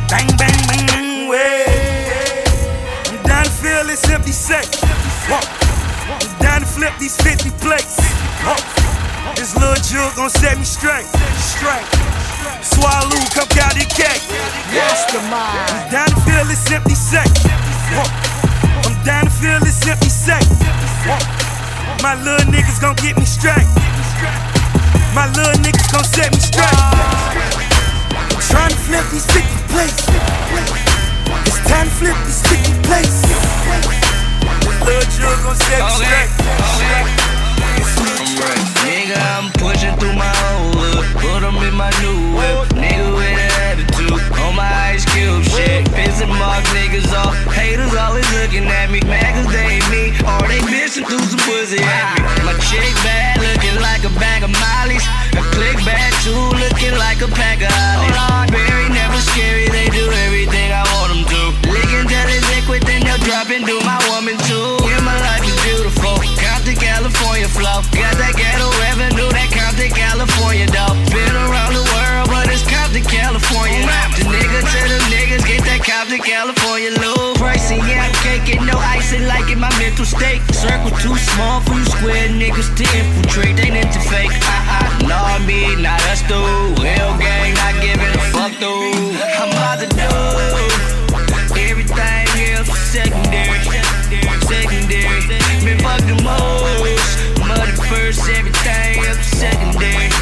Bang, 0.09 0.28
bang, 0.38 0.57
bang, 0.65 0.88
bang, 0.88 1.30
way. 1.30 1.65
I'm 3.05 3.21
down 3.21 3.45
to 3.45 3.51
feel 3.51 3.84
this 3.86 4.09
empty 4.09 4.32
sack. 4.32 4.65
I'm 5.30 6.39
down 6.41 6.61
to 6.61 6.65
flip 6.65 6.93
these 6.99 7.15
50 7.21 7.51
plates. 7.61 7.97
This 9.36 9.53
little 9.55 9.78
jewel 9.86 10.09
gon' 10.15 10.32
set 10.32 10.57
me 10.57 10.65
straight. 10.65 11.05
Straight. 11.38 11.86
Swallow, 12.65 13.21
come 13.38 13.45
out 13.61 13.78
the 13.78 13.86
cake. 13.93 14.25
Mastermind. 14.73 15.69
I'm 15.69 15.91
down 15.91 16.09
to 16.09 16.19
feel 16.25 16.45
this 16.45 16.71
empty 16.71 16.95
sack. 16.95 17.30
I'm 18.86 19.03
down 19.05 19.25
to 19.25 19.30
feel 19.30 19.59
this 19.59 19.86
empty 19.88 20.09
sack. 20.09 21.36
My 22.02 22.16
little 22.24 22.45
niggas 22.52 22.80
gon' 22.80 22.95
get 22.95 23.18
me 23.18 23.26
straight. 23.26 23.68
My 25.14 25.28
little 25.36 25.60
niggas 25.64 25.91
gon' 25.91 26.04
set 26.04 26.32
me 26.32 26.39
straight. 26.39 26.68
I'm 26.72 28.41
trying 28.50 28.70
to 28.70 28.78
flip 28.78 29.04
these 29.12 29.26
50 29.26 29.41
plates. 29.74 30.06
It's 31.45 31.60
time 31.68 31.88
to 31.88 31.93
flip 31.93 32.16
these 32.26 32.41
50 32.48 32.82
plates. 32.88 33.24
Little 34.86 35.10
jewel 35.16 35.36
gon' 35.43 35.56
set 35.56 35.82
me 35.84 35.91
straight. 36.00 36.32
Nigga, 38.86 39.18
I'm 39.36 39.52
pushing 39.54 39.95
through 39.98 40.14
my 40.14 40.32
whole 40.41 40.72
hood. 40.80 41.06
Put 41.18 41.43
'em 41.43 41.58
in 41.68 41.76
my 41.76 41.91
new 42.02 42.38
whip. 42.38 42.70
Nigga 42.74 43.16
with. 43.16 43.47
On 44.43 44.55
my 44.55 44.68
ice 44.93 45.05
cube 45.13 45.43
shit. 45.43 45.86
Pissing 45.95 46.32
mark 46.38 46.63
niggas 46.76 47.11
off. 47.13 47.34
Haters 47.53 47.93
always 47.95 48.28
looking 48.38 48.65
at 48.65 48.89
me. 48.89 48.99
Mad 49.05 49.36
cause 49.36 49.51
they 49.53 49.80
ain't 49.80 49.89
me. 49.89 50.13
Or 50.26 50.41
they 50.47 50.61
bitching 50.68 51.05
through 51.07 51.26
some 51.26 51.41
pussy 51.45 51.82
at 51.82 52.18
me. 52.18 52.45
My 52.45 52.53
chick 52.70 52.93
bad, 53.03 53.39
looking 53.39 53.78
like 53.82 54.03
a 54.03 54.11
bag 54.20 54.43
of 54.43 54.51
mollies. 54.51 55.05
A 55.38 55.41
click 55.55 55.78
bad 55.86 56.11
too, 56.24 56.38
looking 56.57 56.95
like 56.97 57.22
a 57.22 57.30
pack 57.32 57.61
of 57.61 57.72
hollies. 57.72 58.51
Very 58.51 58.89
never 58.89 59.20
scary, 59.34 59.68
they 59.70 59.89
do 59.89 60.05
everything 60.28 60.72
I 60.72 60.84
want 60.97 61.09
them 61.13 61.24
to. 61.26 61.41
Licking 61.70 62.07
till 62.07 62.28
it's 62.30 62.45
liquid, 62.55 62.84
then 62.84 63.03
they'll 63.03 63.22
drop 63.24 63.49
and 63.49 63.65
do 63.65 63.80
my 63.84 63.99
woman 64.11 64.38
too. 64.49 64.78
Yeah, 64.88 65.01
my 65.01 65.18
life 65.22 65.45
is 65.45 65.57
beautiful. 65.63 66.18
Compton, 66.39 66.76
California 66.76 67.47
flow. 67.47 67.84
Got 67.93 68.15
that 68.22 68.34
ghetto 68.36 68.68
revenue, 68.88 69.30
that 69.32 69.49
Compton, 69.51 69.91
California 69.91 70.68
dough. 70.68 71.07
California. 73.48 73.88
The 74.18 74.24
nigga 74.28 74.60
to 74.60 74.80
the 74.91 75.00
niggas 75.08 75.45
get 75.48 75.64
that 75.64 75.80
Compton, 75.88 76.20
California 76.20 76.91
low. 77.00 77.34
Pricey, 77.39 77.80
yeah, 77.88 78.04
I 78.04 78.12
can't 78.20 78.43
get 78.43 78.60
no 78.64 78.76
icing 78.76 79.24
like 79.26 79.50
in 79.50 79.60
my 79.60 79.72
mental 79.80 80.04
state. 80.04 80.43
Circle 80.52 80.91
too 81.00 81.16
small 81.16 81.62
for 81.62 81.74
you 81.76 81.86
square 81.86 82.28
niggas 82.28 82.76
to 82.76 82.84
infiltrate. 82.91 83.56
They 83.56 83.72
into 83.72 84.00
fake. 84.12 84.32
Ah, 84.43 84.52
ah, 84.52 84.84
uh-uh, 84.84 85.08
not 85.08 85.48
me, 85.48 85.80
not 85.80 86.02
us 86.12 86.22
though. 86.28 86.76
Hell 86.84 87.16
gang, 87.20 87.56
not 87.56 87.76
giving 87.80 88.12
a 88.12 88.24
fuck 88.36 88.52
though. 88.60 89.16
I'm 89.16 89.48
about 89.56 89.80
to 89.80 89.88
do 89.95 90.12
everything 91.56 92.28
else 92.52 92.68
secondary. 92.91 93.64
Secondary. 94.43 95.24
Been 95.64 95.80
fuck 95.80 96.04
the 96.04 96.20
most. 96.20 97.48
Mother 97.48 97.72
first, 97.88 98.28
everything 98.28 99.08
else 99.08 99.24
secondary 99.39 100.16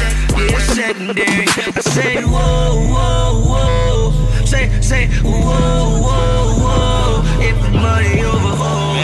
secondary. 0.76 1.24
I 1.26 1.80
say, 1.80 2.22
whoa, 2.22 2.74
whoa, 2.92 3.40
whoa. 3.48 4.44
Say, 4.44 4.68
say, 4.82 5.06
whoa, 5.22 6.00
whoa, 6.04 6.44
whoa. 6.64 7.22
If 7.40 7.56
the 7.62 7.70
money 7.70 8.20
over. 8.22 8.95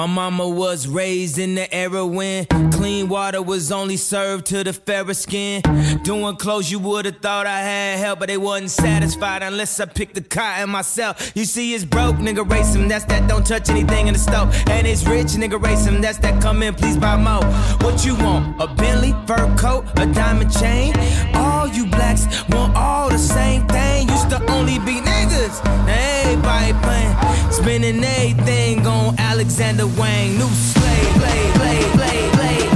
My 0.00 0.06
mama 0.06 0.48
was 0.48 0.88
raised 0.88 1.36
in 1.38 1.56
the 1.56 1.70
era 1.74 2.06
when 2.06 2.46
clean 2.72 3.10
water 3.10 3.42
was 3.42 3.70
only 3.70 3.98
served 3.98 4.46
to 4.46 4.64
the 4.64 4.72
fairer 4.72 5.12
skin. 5.12 5.60
Doing 6.04 6.36
clothes, 6.36 6.70
you 6.70 6.78
would've 6.78 7.18
thought 7.18 7.46
I 7.46 7.60
had 7.60 7.98
help, 7.98 8.20
but 8.20 8.28
they 8.28 8.38
wasn't 8.38 8.70
satisfied 8.70 9.42
unless 9.42 9.78
I 9.78 9.84
picked 9.84 10.14
the 10.14 10.22
cotton 10.22 10.70
myself. 10.70 11.32
You 11.34 11.44
see, 11.44 11.74
it's 11.74 11.84
broke, 11.84 12.16
nigga, 12.16 12.50
race 12.50 12.74
him. 12.74 12.88
That's 12.88 13.04
that 13.04 13.28
don't 13.28 13.46
touch 13.46 13.68
anything 13.68 14.06
in 14.06 14.14
the 14.14 14.18
stove. 14.18 14.54
And 14.70 14.86
it's 14.86 15.06
rich, 15.06 15.36
nigga, 15.36 15.62
race 15.62 15.84
him. 15.84 16.00
That's 16.00 16.16
that 16.20 16.40
come 16.40 16.62
in, 16.62 16.74
please 16.74 16.96
buy 16.96 17.16
more. 17.16 17.44
What 17.82 18.02
you 18.02 18.14
want? 18.14 18.58
A 18.58 18.68
Bentley, 18.68 19.14
fur 19.26 19.54
coat, 19.58 19.84
a 19.98 20.06
diamond 20.06 20.50
chain? 20.50 20.94
All 21.34 21.49
you 21.74 21.86
blacks 21.86 22.26
want 22.50 22.76
all 22.76 23.08
the 23.08 23.18
same 23.18 23.66
thing. 23.68 24.08
Used 24.08 24.30
to 24.30 24.38
only 24.50 24.78
be 24.78 25.00
niggas. 25.00 25.60
Everybody 25.88 26.72
playing, 26.84 27.52
spending 27.52 28.04
everything 28.04 28.86
on 28.86 29.18
Alexander 29.18 29.86
Wang. 29.86 30.38
New 30.38 30.48
slave, 30.48 31.14
play, 31.20 31.52
play, 31.54 31.80
play, 31.96 32.30
play, 32.32 32.69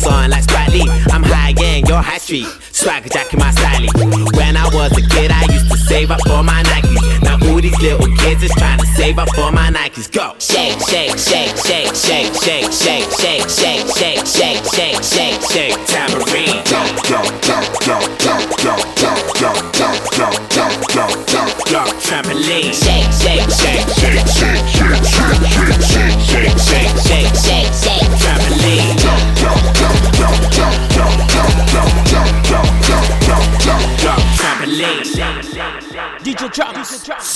Jordan's 0.00 0.06
on 0.06 0.30
like 0.30 0.42
Spike 0.44 0.68
Lee. 0.72 0.86
I'm 1.12 1.22
high 1.22 1.52
gang, 1.52 1.86
you're 1.86 2.02
high 2.02 2.18
street. 2.18 2.46
Swagger 2.72 3.08
jack 3.08 3.32
my 3.36 3.50
style. 3.50 3.86
When 4.34 4.56
I 4.56 4.68
was 4.72 4.92
a 4.92 5.02
kid, 5.02 5.30
I 5.30 5.44
used 5.52 5.70
to 5.70 5.76
save 5.76 6.10
up 6.10 6.20
for 6.26 6.42
my 6.42 6.62
Nikes. 6.64 7.22
Now 7.22 7.38
all 7.48 7.60
these 7.60 7.78
little 7.80 8.08
kids 8.16 8.42
is 8.42 8.52
trying 8.52 8.78
to 8.78 8.86
save 8.86 9.18
up 9.18 9.28
for 9.34 9.52
my 9.52 9.70
Nikes. 9.70 10.10
Go! 10.10 10.34
Shake, 10.38 10.78
shake, 10.88 11.18
shake, 11.18 11.56
shake, 11.56 11.94
shake, 11.94 12.32
shake, 12.34 12.72
shake, 12.72 13.08
shake, 13.10 13.48
shake, 13.48 13.86
shake, 13.88 14.26
shake, 14.26 14.64
shake, 14.64 15.02
shake, 15.02 15.40
shake, 15.50 15.76
tambourine. 15.86 16.64
jump, 16.64 16.88
jump, 17.04 17.28
jump, 17.44 17.66
jump, 17.84 18.04
jump, 18.18 18.42
jump, 18.58 18.96
jump, 18.96 19.36
jump, 19.36 19.58
jump, 19.76 19.98
jump, 20.14 20.36
jump, 20.50 20.76
jump, 20.88 21.28
jump, 21.28 21.50
jump, 21.66 21.88
trampoline. 22.00 22.72
Shake, 22.72 23.12
shake, 23.20 23.39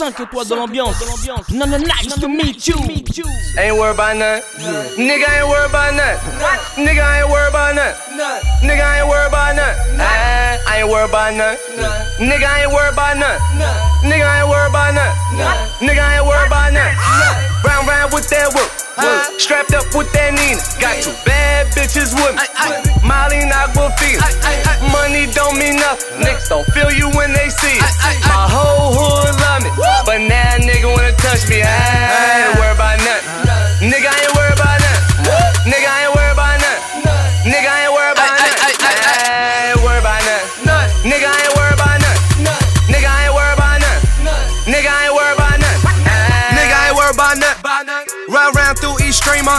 5 0.04 0.20
étoiles 0.20 0.48
de 0.48 0.54
l'ambiance. 0.54 0.96
Non, 1.50 1.66
non, 1.66 1.78
nice 1.78 2.14
to 2.20 2.28
meet 2.28 2.66
you. 2.66 2.76
Ain't 3.56 3.74
worried 3.78 3.94
about 3.94 4.14
nothing. 4.16 4.44
Nigga 4.98 5.24
ain't 5.24 5.48
worried 5.48 5.70
about 5.70 5.94
nothing. 5.94 6.84
Nigga 6.84 7.20
ain't 7.20 7.30
worried 7.30 7.48
about 7.48 7.74
nothing. 7.74 8.68
Nigga 8.68 8.84
ain't 8.98 9.08
worried 9.08 9.28
about 9.28 9.56
nothing. 9.56 10.00
Ah, 10.00 10.58
I 10.68 10.80
ain't 10.80 10.90
worried 10.90 11.08
about 11.08 11.32
nothing. 11.32 11.56
Nigga 12.20 12.48
ain't 12.60 12.72
worried 12.72 12.92
about 12.92 13.16
nothing. 13.16 13.40
Nigga 14.04 14.28
ain't 14.28 14.48
worried 14.48 14.68
about 14.68 14.92
nothing. 14.92 15.88
Nigga 15.88 16.16
ain't 16.16 16.26
worried 16.26 16.46
about 16.48 16.72
nothing. 16.74 16.98
Round 17.64 17.88
round 17.88 18.12
with 18.12 18.28
that 18.28 18.52
whoop. 18.52 18.83
Huh? 18.96 19.26
Strapped 19.38 19.74
up 19.74 19.86
with 19.94 20.06
that 20.14 20.38
Nina. 20.38 20.62
Got 20.78 21.02
two 21.02 21.14
bad 21.26 21.66
bitches 21.74 22.14
with 22.14 22.38
me. 22.38 22.46
Molly 23.02 23.42
Aquafina. 23.42 24.22
Money 24.92 25.26
don't 25.34 25.58
mean 25.58 25.76
nothing. 25.76 26.22
Niggas 26.22 26.48
don't 26.48 26.66
feel 26.70 26.90
you 26.94 27.10
when 27.10 27.32
they 27.32 27.50
see 27.50 27.74
it. 27.74 27.90
My 28.30 28.46
whole 28.46 28.94
hood 28.94 29.34
love 29.40 29.62
me. 29.66 29.70
But 30.06 30.22
now 30.30 30.62
nigga 30.62 30.86
wanna 30.86 31.14
touch 31.18 31.48
me. 31.50 31.62
I 31.62 32.46
ain't 32.46 32.58
worried 32.58 32.78
about 32.78 32.98
nothing. 33.02 33.90
Nigga, 33.90 34.08
I 34.08 34.16
ain't 34.22 34.33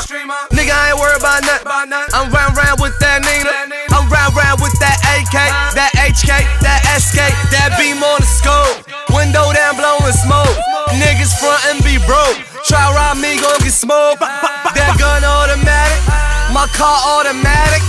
streamer. 0.01 0.33
Nigga, 0.49 0.73
I 0.73 0.91
ain't 0.91 0.97
worried 0.97 1.21
about 1.21 1.45
nothing. 1.45 1.69
I'm 2.17 2.33
round 2.33 2.57
round 2.57 2.81
with 2.81 2.97
that 2.99 3.21
Nina. 3.21 3.53
I'm 3.93 4.09
round 4.09 4.33
round 4.33 4.57
with 4.57 4.73
that 4.81 4.97
AK, 5.13 5.37
that 5.77 5.93
HK, 5.93 6.33
that 6.65 6.81
SK, 6.97 7.21
that 7.53 7.77
beam 7.77 8.01
on 8.01 8.17
the 8.17 8.29
scope. 8.29 8.81
Window 9.13 9.53
down, 9.53 9.77
blowing 9.77 10.17
smoke. 10.25 10.57
Niggas 10.97 11.37
front 11.37 11.61
and 11.69 11.79
be 11.85 12.01
broke. 12.09 12.37
Try 12.65 12.81
rob 12.97 13.21
me, 13.21 13.37
gon' 13.37 13.61
get 13.61 13.77
smoked. 13.77 14.19
That 14.21 14.97
gun 14.97 15.21
automatic, 15.21 16.01
my 16.49 16.65
car 16.73 17.21
automatic. 17.21 17.85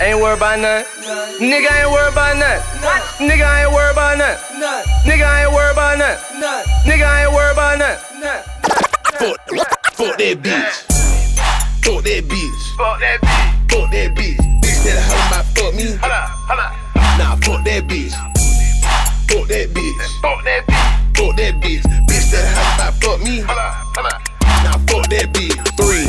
Ain't 0.00 0.20
worried 0.20 0.36
about 0.40 0.60
nothing. 0.60 0.88
Nigga 1.40 1.72
ain't 1.72 1.90
worried 1.92 2.12
about 2.12 2.36
nothing. 2.36 3.28
Nigga 3.28 3.44
ain't 3.44 3.72
worried 3.72 3.92
about 3.92 4.18
nothing. 4.18 4.60
Nigga 5.08 5.24
ain't 5.24 5.52
worried 5.52 5.72
about 5.72 5.98
nothing. 5.98 6.40
Nigga 6.84 7.04
ain't 7.04 7.32
worried 7.32 7.52
about 7.52 7.78
nothing. 7.80 9.75
Fuck, 10.06 10.18
that 10.18 10.38
bitch. 10.40 10.86
Fuck 11.82 12.04
that 12.04 12.22
bitch. 12.28 12.76
Fuck 12.76 13.00
that 13.00 13.20
bitch. 13.20 13.70
Fuck 13.72 13.90
that 13.90 14.14
bitch. 14.14 14.38
Bitch 14.62 14.84
that 14.86 15.02
holler 15.02 15.26
about 15.26 15.44
fuck 15.50 15.74
me. 15.74 15.98
Nah, 17.18 17.34
fuck 17.42 17.64
that 17.66 17.88
bitch. 17.90 18.14
Fuck 19.26 19.48
that 19.48 19.66
bitch. 19.74 20.06
Fuck 20.22 20.44
that 20.44 20.62
bitch. 20.68 21.16
Fuck 21.16 21.36
that 21.36 21.54
bitch. 21.60 21.82
Bitch 22.06 22.30
that 22.30 22.46
holler 22.54 22.74
about 22.78 22.94
fuck 23.02 23.18
me. 23.20 23.42
Nah, 24.62 24.78
fuck 24.86 25.10
that 25.10 25.26
bitch. 25.34 25.58
Three. 25.74 26.06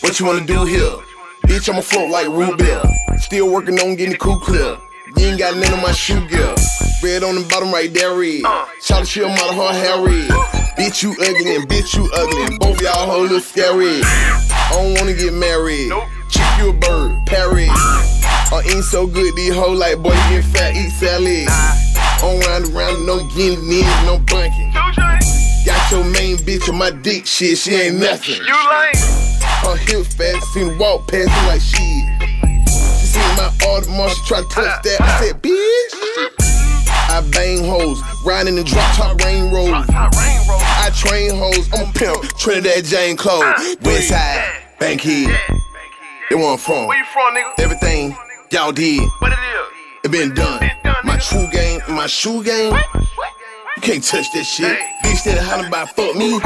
What 0.00 0.18
you 0.18 0.24
wanna 0.24 0.46
do 0.46 0.64
here? 0.64 0.96
Bitch, 1.44 1.68
I'ma 1.68 1.82
float 1.82 2.10
like 2.10 2.28
Rubel. 2.28 2.88
Still 3.18 3.52
working 3.52 3.78
on 3.80 3.96
getting 3.96 4.12
the 4.12 4.18
cool 4.18 4.38
clear. 4.38 4.78
You 5.18 5.26
ain't 5.28 5.38
got 5.38 5.56
none 5.56 5.72
of 5.72 5.80
my 5.80 5.92
shoe 5.92 6.26
gear. 6.28 6.54
Red 7.02 7.22
on 7.22 7.36
the 7.36 7.46
bottom 7.48 7.72
right 7.72 7.92
there, 7.92 8.14
red. 8.14 8.42
Shout 8.82 9.00
the 9.00 9.06
shit 9.06 9.24
out 9.24 9.50
of 9.50 9.56
her 9.56 9.72
hair 9.72 10.04
red. 10.04 10.28
Bitch, 10.76 11.02
you 11.02 11.12
ugly 11.12 11.56
and 11.56 11.68
bitch, 11.68 11.96
you 11.96 12.08
ugly. 12.12 12.44
And 12.44 12.58
both 12.58 12.80
y'all 12.80 13.06
hoes 13.06 13.30
look 13.30 13.42
scary. 13.42 14.00
I 14.02 14.68
don't 14.72 14.94
wanna 14.98 15.14
get 15.14 15.32
married. 15.32 15.90
Chick, 16.28 16.44
you 16.58 16.70
a 16.70 16.72
bird, 16.72 17.26
parry. 17.26 17.68
I 17.68 18.62
ain't 18.72 18.84
so 18.84 19.06
good, 19.06 19.34
these 19.36 19.54
hoes 19.54 19.78
like, 19.78 19.98
boy, 19.98 20.12
you 20.30 20.40
get 20.40 20.44
fat, 20.44 20.76
eat 20.76 20.90
salad. 20.90 21.48
On 22.22 22.40
round 22.40 22.74
around, 22.74 23.06
no 23.06 23.18
getting 23.34 23.64
in, 23.70 23.86
no 24.04 24.18
bunking. 24.18 24.72
Got 24.72 25.90
your 25.90 26.04
main 26.04 26.36
bitch 26.38 26.68
on 26.68 26.76
my 26.76 26.90
dick, 26.90 27.26
shit, 27.26 27.58
she 27.58 27.74
ain't 27.74 27.98
nothing. 27.98 28.36
You 28.36 28.54
lame. 28.70 28.94
Her 29.64 29.76
hips 29.76 30.14
fast, 30.14 30.46
seen 30.52 30.78
walk 30.78 31.08
past 31.08 31.26
me 31.26 31.46
like 31.48 31.60
shit. 31.60 32.35
My 33.36 33.48
Audemars, 33.68 34.14
she 34.14 34.24
try 34.26 34.40
to 34.40 34.48
touch 34.48 34.82
that. 34.82 35.00
I 35.00 35.20
said, 35.20 35.42
bitch. 35.42 35.92
I 37.08 37.20
bang 37.32 37.64
hoes, 37.64 38.02
riding 38.24 38.58
in 38.58 38.64
drop 38.64 38.94
top 38.96 39.20
rain 39.24 39.52
road. 39.52 39.72
I 39.88 40.90
train 40.94 41.34
hoes, 41.34 41.68
I'm 41.72 41.88
a 41.88 41.92
pimp, 41.92 42.22
Trinidad 42.38 42.84
James 42.84 43.20
Cole. 43.20 43.42
Ah, 43.42 43.74
West 43.82 44.08
side, 44.08 44.62
Bankhead. 44.78 45.30
They 46.28 46.36
where 46.36 46.52
I'm 46.52 46.58
from. 46.58 46.88
Where 46.88 46.98
you 46.98 47.04
from, 47.04 47.34
nigga? 47.34 47.52
Everything 47.58 48.16
y'all 48.50 48.72
did. 48.72 49.00
What 49.20 49.32
it 49.32 49.38
is? 49.38 50.04
It 50.04 50.10
been 50.12 50.34
done. 50.34 50.70
My 51.04 51.18
true 51.18 51.46
game, 51.50 51.80
my 51.88 52.06
shoe 52.06 52.42
game. 52.42 52.74
You 52.74 52.80
can't 53.82 54.02
touch 54.02 54.32
that 54.32 54.44
shit. 54.44 54.78
Bitch 55.04 55.24
that 55.24 55.38
hollering 55.38 55.68
about 55.68 55.88
fuck 55.90 56.14
me. 56.16 56.38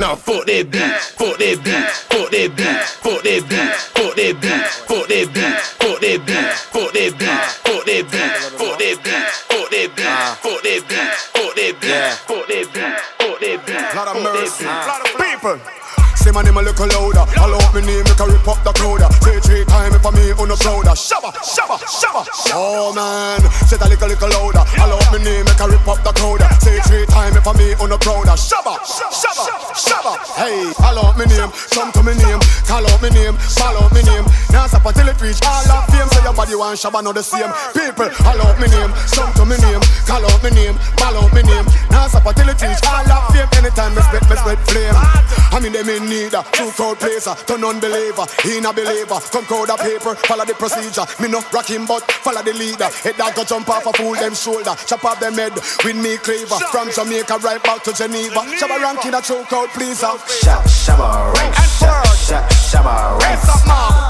Nah, 0.00 0.14
fuck 0.14 0.46
that 0.46 0.70
bitch. 0.70 0.98
Fuck 1.14 1.38
that 1.38 1.58
bitch. 1.62 1.90
Fuck 2.10 2.30
that 2.30 2.50
bitch. 2.56 2.84
Fuck 3.02 3.22
that 3.22 3.42
bitch. 3.48 3.74
Fuck 3.94 4.16
that 4.16 4.34
bitch. 4.40 4.66
Fuck 4.88 5.06
that 5.08 5.28
bitch. 5.30 5.58
Fuck 5.78 6.00
that 6.00 6.18
bitch. 6.26 6.54
Fuck 6.74 6.94
that 6.94 7.12
bitch. 7.14 7.48
Fuck 7.64 7.86
that 7.86 8.04
bitch. 8.08 8.40
Fuck 8.58 8.78
that 8.78 8.96
bitch. 8.98 9.30
Fuck 9.48 9.70
that 9.70 9.88
bitch. 9.88 10.34
Fuck 10.42 10.64
that 10.64 10.82
bitch. 10.88 11.14
Fuck 11.32 11.54
that 11.54 11.74
bitch. 11.80 12.12
Fuck 12.26 12.46
that 12.48 12.66
bitch. 12.72 12.98
Fuck 13.18 13.40
that 13.40 13.58
bitch. 13.66 13.94
Lot 13.94 14.08
of 14.08 14.22
mercy. 14.22 14.64
Lot 14.64 15.00
of 15.00 15.10
people. 15.16 15.87
Say 16.28 16.34
my 16.34 16.42
name 16.42 16.58
a 16.58 16.60
little 16.60 16.84
louder. 16.84 17.24
All 17.40 17.56
out 17.56 17.72
me 17.72 17.80
name, 17.80 18.04
make 18.04 18.20
a 18.20 18.28
rip 18.28 18.44
up 18.44 18.60
the 18.60 18.68
crowd. 18.76 19.00
Say 19.24 19.40
three 19.40 19.64
times 19.64 19.96
if 19.96 20.04
I 20.04 20.12
me 20.12 20.28
on 20.36 20.52
the 20.52 20.60
prouder. 20.60 20.92
Shabba, 20.92 21.32
shabba, 21.40 21.80
shabba. 21.80 22.20
Oh 22.52 22.92
man, 22.92 23.40
say 23.64 23.80
that 23.80 23.88
little 23.88 24.12
little 24.12 24.28
louder. 24.36 24.60
All 24.76 24.92
out 24.92 25.08
me 25.08 25.24
name, 25.24 25.48
make 25.48 25.56
a 25.56 25.64
rip 25.64 25.88
up 25.88 26.04
the 26.04 26.12
crowd. 26.12 26.44
Say 26.60 26.84
three 26.84 27.08
times 27.08 27.32
if 27.32 27.48
I 27.48 27.56
me 27.56 27.72
on 27.80 27.88
the 27.88 27.96
prouder. 27.96 28.36
Shabba, 28.36 28.76
shabba, 28.84 29.72
shabba. 29.72 30.12
Hey, 30.36 30.68
all 30.84 31.00
out 31.00 31.16
me 31.16 31.24
name, 31.32 31.48
come 31.72 31.88
to 31.96 32.04
me 32.04 32.12
name, 32.20 32.44
call 32.68 32.84
out 32.84 33.00
me 33.00 33.08
name, 33.08 33.32
follow 33.56 33.88
me 33.96 34.04
name. 34.04 34.28
Now 34.52 34.68
stop 34.68 34.84
until 34.84 35.08
it 35.08 35.16
reach 35.24 35.40
all 35.40 35.64
of 35.64 35.88
fame. 35.88 36.12
Say 36.12 36.20
your 36.28 36.36
body 36.36 36.52
want 36.60 36.76
shabba, 36.76 37.00
not 37.00 37.16
the 37.16 37.24
same. 37.24 37.48
People, 37.72 38.12
all 38.28 38.40
out 38.44 38.60
me 38.60 38.68
name, 38.68 38.92
come 39.16 39.32
to 39.32 39.48
me 39.48 39.56
name, 39.64 39.80
call 40.04 40.20
out 40.28 40.44
me 40.44 40.52
name, 40.52 40.76
follow 41.00 41.24
me 41.32 41.40
name. 41.40 41.64
Now 41.88 42.04
stop 42.04 42.28
until 42.28 42.52
it 42.52 42.60
reach 42.60 42.84
all 42.84 43.08
of 43.16 43.32
fame. 43.32 43.48
Anytime 43.56 43.96
me 43.96 44.04
spit, 44.04 44.28
me 44.28 44.36
spit 44.36 44.60
flame. 44.68 44.92
I 44.92 45.56
mean 45.64 45.72
them 45.72 45.88
in 45.88 46.04
need 46.04 46.27
a 46.34 46.42
true 46.52 46.70
crowd 46.70 46.98
placer, 46.98 47.34
turn 47.46 47.64
unbeliever, 47.64 48.26
he 48.42 48.58
a 48.58 48.72
believer. 48.72 49.18
Come 49.32 49.44
crowd 49.44 49.70
a 49.70 49.76
paper, 49.76 50.14
follow 50.26 50.44
the 50.44 50.54
procedure. 50.54 51.06
Me 51.22 51.28
no 51.28 51.40
rock 51.52 51.68
him, 51.70 51.86
but 51.86 52.02
follow 52.24 52.42
the 52.42 52.52
leader. 52.52 52.88
Head 53.04 53.16
that 53.16 53.34
go 53.34 53.44
jump 53.44 53.68
off 53.68 53.86
a 53.86 53.92
fool 53.92 54.14
them 54.14 54.34
shoulder, 54.34 54.74
chop 54.86 55.04
off 55.04 55.20
them 55.20 55.34
head 55.34 55.54
with 55.84 55.96
me 55.96 56.16
cleaver. 56.18 56.58
From 56.72 56.90
Jamaica 56.90 57.38
right 57.38 57.62
back 57.62 57.82
to 57.84 57.92
Geneva. 57.92 58.42
Shabba 58.58 58.80
ranking 58.82 59.14
a 59.14 59.20
true 59.22 59.44
crowd 59.44 59.68
pleaser. 59.70 60.14
Shab, 60.42 60.62
shabba 60.66 61.32
rank, 61.34 61.54
shab, 61.78 62.04
shab, 62.26 62.44
shabba 62.70 63.18
rank. 63.20 63.38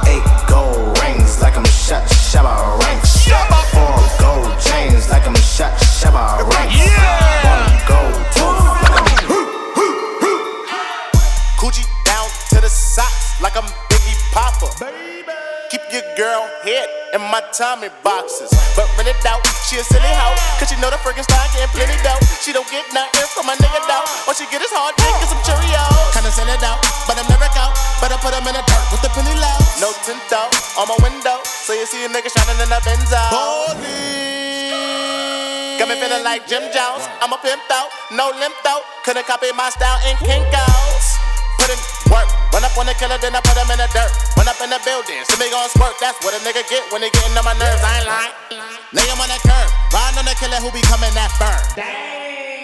Eight 0.08 0.24
gold 0.48 0.98
rings 1.00 1.40
like 1.40 1.56
I'm 1.56 1.64
a 1.64 1.68
shot, 1.68 2.04
shabba 2.08 2.78
rank. 2.80 3.00
Four 3.74 4.00
gold 4.18 4.58
chains 4.60 5.08
like 5.10 5.26
I'm 5.26 5.34
a 5.34 5.38
shot, 5.38 5.72
shabba 5.78 6.42
rank. 6.48 6.72
One 7.44 7.68
gold 7.86 8.16
tooth 8.34 8.57
girl 16.18 16.50
head 16.66 16.90
in 17.14 17.22
my 17.30 17.38
Tommy 17.54 17.86
boxes. 18.02 18.50
But 18.74 18.90
rent 18.98 19.06
it 19.06 19.22
out, 19.22 19.38
she 19.70 19.78
a 19.78 19.84
silly 19.86 20.10
hoe. 20.18 20.34
Cause 20.58 20.66
she 20.66 20.74
know 20.82 20.90
the 20.90 20.98
freaking 20.98 21.22
style 21.22 21.46
and 21.62 21.70
plenty 21.70 21.94
dough. 22.02 22.18
She 22.42 22.50
don't 22.50 22.66
get 22.74 22.82
nothing 22.90 23.22
from 23.30 23.46
my 23.46 23.54
nigga 23.54 23.78
though. 23.86 24.02
All 24.26 24.34
she 24.34 24.42
get 24.50 24.58
is 24.58 24.74
hard 24.74 24.98
dick 24.98 25.14
and 25.14 25.30
some 25.30 25.38
Cheerios. 25.46 26.10
Kinda 26.10 26.34
send 26.34 26.50
it 26.50 26.58
out, 26.66 26.82
but 27.06 27.14
I'm 27.14 27.24
never 27.30 27.46
out. 27.54 27.70
But 28.02 28.10
I 28.10 28.18
put 28.18 28.34
them 28.34 28.42
in 28.50 28.54
the 28.58 28.66
dirt 28.66 28.84
with 28.90 28.98
the 29.06 29.14
penny 29.14 29.30
low. 29.38 29.58
No 29.78 29.94
tint 30.02 30.18
out 30.34 30.50
on 30.74 30.90
my 30.90 30.98
window. 31.06 31.38
So 31.46 31.70
you 31.78 31.86
see 31.86 32.02
a 32.02 32.10
nigga 32.10 32.34
shining 32.34 32.58
in 32.58 32.66
the 32.66 32.82
Benzo. 32.82 33.22
Got 35.78 35.86
me 35.86 35.94
feeling 36.02 36.26
like 36.26 36.50
Jim 36.50 36.66
Jones. 36.74 37.06
I'm 37.22 37.30
a 37.30 37.38
pimp 37.38 37.62
out, 37.70 37.94
no 38.10 38.34
limp 38.34 38.58
out. 38.66 38.82
Couldn't 39.06 39.30
copy 39.30 39.54
my 39.54 39.70
style 39.70 40.02
in 40.02 40.18
Kinko's. 40.26 40.77
Put 41.68 41.76
in 41.76 41.84
work, 42.08 42.28
run 42.56 42.64
up 42.64 42.72
on 42.80 42.88
the 42.88 42.96
killer, 42.96 43.20
then 43.20 43.36
I 43.36 43.44
put 43.44 43.52
him 43.52 43.68
in 43.68 43.76
the 43.76 43.84
dirt. 43.92 44.08
Run 44.40 44.48
up 44.48 44.56
in 44.64 44.72
the 44.72 44.80
building, 44.88 45.20
see 45.28 45.36
me 45.36 45.52
gon' 45.52 45.68
squirt. 45.68 45.92
That's 46.00 46.16
what 46.24 46.32
a 46.32 46.40
nigga 46.40 46.64
get 46.64 46.80
when 46.88 47.04
they 47.04 47.12
getting 47.12 47.36
on 47.36 47.44
my 47.44 47.52
nerves. 47.60 47.84
I 47.84 47.92
ain't 48.00 48.08
lying. 48.08 48.32
Lay 48.96 49.04
him 49.04 49.20
on 49.20 49.28
the 49.28 49.36
curb, 49.44 49.68
riding 49.92 50.16
on 50.16 50.24
the 50.24 50.32
killer 50.40 50.56
who 50.64 50.72
be 50.72 50.80
coming 50.88 51.12
that 51.12 51.28
firm. 51.36 51.60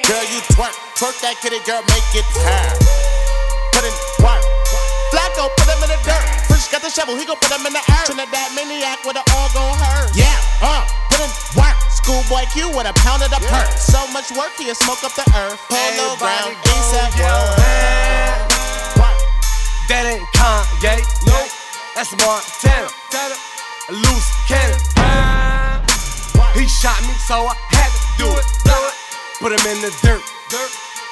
Girl, 0.08 0.24
you 0.32 0.40
twerk, 0.56 0.72
twerk 0.96 1.20
that 1.20 1.36
kitty, 1.44 1.60
girl, 1.68 1.84
make 1.84 2.08
it 2.16 2.24
turn. 2.32 2.72
Put 3.76 3.84
in 3.84 3.92
work. 4.24 4.40
Flacko, 5.12 5.52
put 5.52 5.68
him 5.68 5.84
in 5.84 5.92
the 5.92 6.00
dirt. 6.00 6.24
Fresh 6.48 6.72
got 6.72 6.80
the 6.80 6.88
shovel, 6.88 7.12
he 7.12 7.28
gon' 7.28 7.36
put 7.44 7.52
him 7.52 7.68
in 7.68 7.76
the 7.76 7.84
earth. 7.84 8.08
Trinidad 8.08 8.56
maniac 8.56 9.04
with 9.04 9.20
it 9.20 9.26
all 9.36 9.52
gon' 9.52 9.76
hurt. 9.84 10.16
Yeah, 10.16 10.32
uh, 10.64 10.80
put 11.12 11.20
in 11.20 11.28
work. 11.60 11.76
Schoolboy 11.92 12.48
Q 12.56 12.72
with 12.72 12.88
a 12.88 12.96
pound 13.04 13.20
of 13.20 13.28
the 13.28 13.40
perk. 13.52 13.68
So 13.76 14.00
much 14.16 14.32
work, 14.32 14.56
he'll 14.56 14.72
smoke 14.72 15.04
up 15.04 15.12
the 15.12 15.28
earth. 15.36 15.60
Polo 15.68 16.16
ground, 16.16 16.56
ASAP 16.72 17.12
world. 17.20 18.53
That 19.88 20.08
ain't 20.08 20.24
Kanye, 20.32 20.96
no, 21.28 21.38
that's 21.94 22.10
Montana. 22.16 22.88
A 23.88 23.92
loose 23.92 24.30
cannon. 24.48 24.80
He 26.56 26.64
shot 26.64 26.96
me, 27.04 27.12
so 27.28 27.44
I 27.44 27.54
had 27.68 27.92
to 27.92 28.00
do 28.16 28.28
it. 28.32 28.46
Put 29.40 29.52
him 29.52 29.60
in 29.68 29.82
the 29.84 29.92
dirt, 30.00 30.24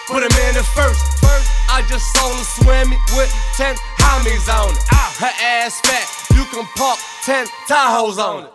put 0.09 0.25
him 0.25 0.33
in 0.49 0.55
the 0.57 0.65
first. 0.73 1.21
I 1.69 1.85
just 1.89 2.13
saw 2.17 2.33
her 2.33 2.45
swimming 2.45 3.01
with 3.13 3.29
10 3.57 3.77
homies 4.01 4.49
on 4.49 4.73
it. 4.73 4.83
Her 5.21 5.33
ass 5.61 5.81
fat, 5.85 6.09
you 6.33 6.45
can 6.49 6.65
park 6.77 6.99
10 7.25 7.47
Tahoes 7.69 8.17
on 8.17 8.45
it. 8.45 8.53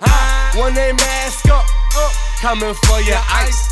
When 0.58 0.74
they 0.74 0.94
mask 0.94 1.46
up, 1.50 1.66
coming 2.42 2.74
for 2.74 3.02
your 3.02 3.22
ice. 3.30 3.70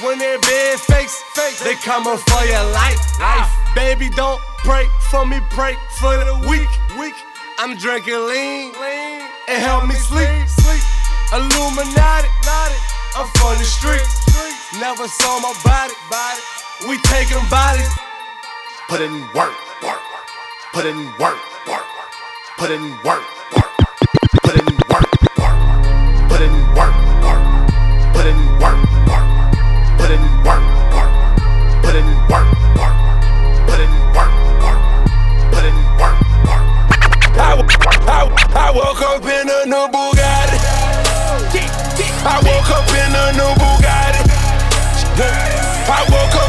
When 0.00 0.18
they 0.18 0.38
bed 0.40 0.80
fakes, 0.80 1.20
they 1.62 1.74
coming 1.74 2.16
for 2.16 2.44
your 2.44 2.64
life. 2.72 2.96
Life, 3.20 3.52
baby, 3.74 4.08
don't 4.08 4.40
pray 4.64 4.88
for 5.10 5.26
me, 5.26 5.38
pray 5.50 5.76
for 5.98 6.16
the 6.16 6.34
weak. 6.48 6.68
Weak. 6.98 7.14
I'm 7.58 7.76
drinking 7.76 8.26
lean, 8.26 8.74
and 9.48 9.62
help 9.62 9.86
me 9.86 9.94
sleep. 9.94 10.48
Sleep. 10.48 10.82
Illuminati, 11.32 12.28
I'm 13.14 13.28
from 13.38 13.56
the 13.58 13.64
streets. 13.64 14.22
Never 14.80 15.06
saw 15.06 15.38
my 15.40 15.54
body, 15.62 15.94
body. 16.10 16.40
We 16.88 16.98
taking 17.02 17.38
bodies. 17.48 17.88
Put 18.88 19.00
in 19.00 19.12
work, 19.32 19.54
work, 19.82 20.02
put 20.72 20.86
in 20.86 21.06
work, 21.18 21.38
work, 21.68 21.86
put 22.58 22.70
in 22.70 22.90
work, 23.04 23.22
work, 23.54 23.70
put 24.42 24.56
in 24.58 24.66
work, 24.90 25.08
work, 25.38 25.56
put 26.28 26.40
in 26.40 26.54
work, 26.74 26.96
work, 27.22 27.44
put 28.12 28.26
in 28.26 28.58
work, 28.58 28.91
I 38.72 38.74
woke 38.74 39.02
up 39.02 39.22
in 39.24 39.50
a 39.50 39.66
new 39.66 39.86
Bugatti. 39.92 40.56
I 42.24 42.40
woke 42.40 42.70
up 42.70 42.88
in 42.88 43.14
a 43.14 43.32
new 43.36 43.52
Bugatti. 43.60 44.24
I 45.90 46.06
woke 46.10 46.34
up. 46.36 46.41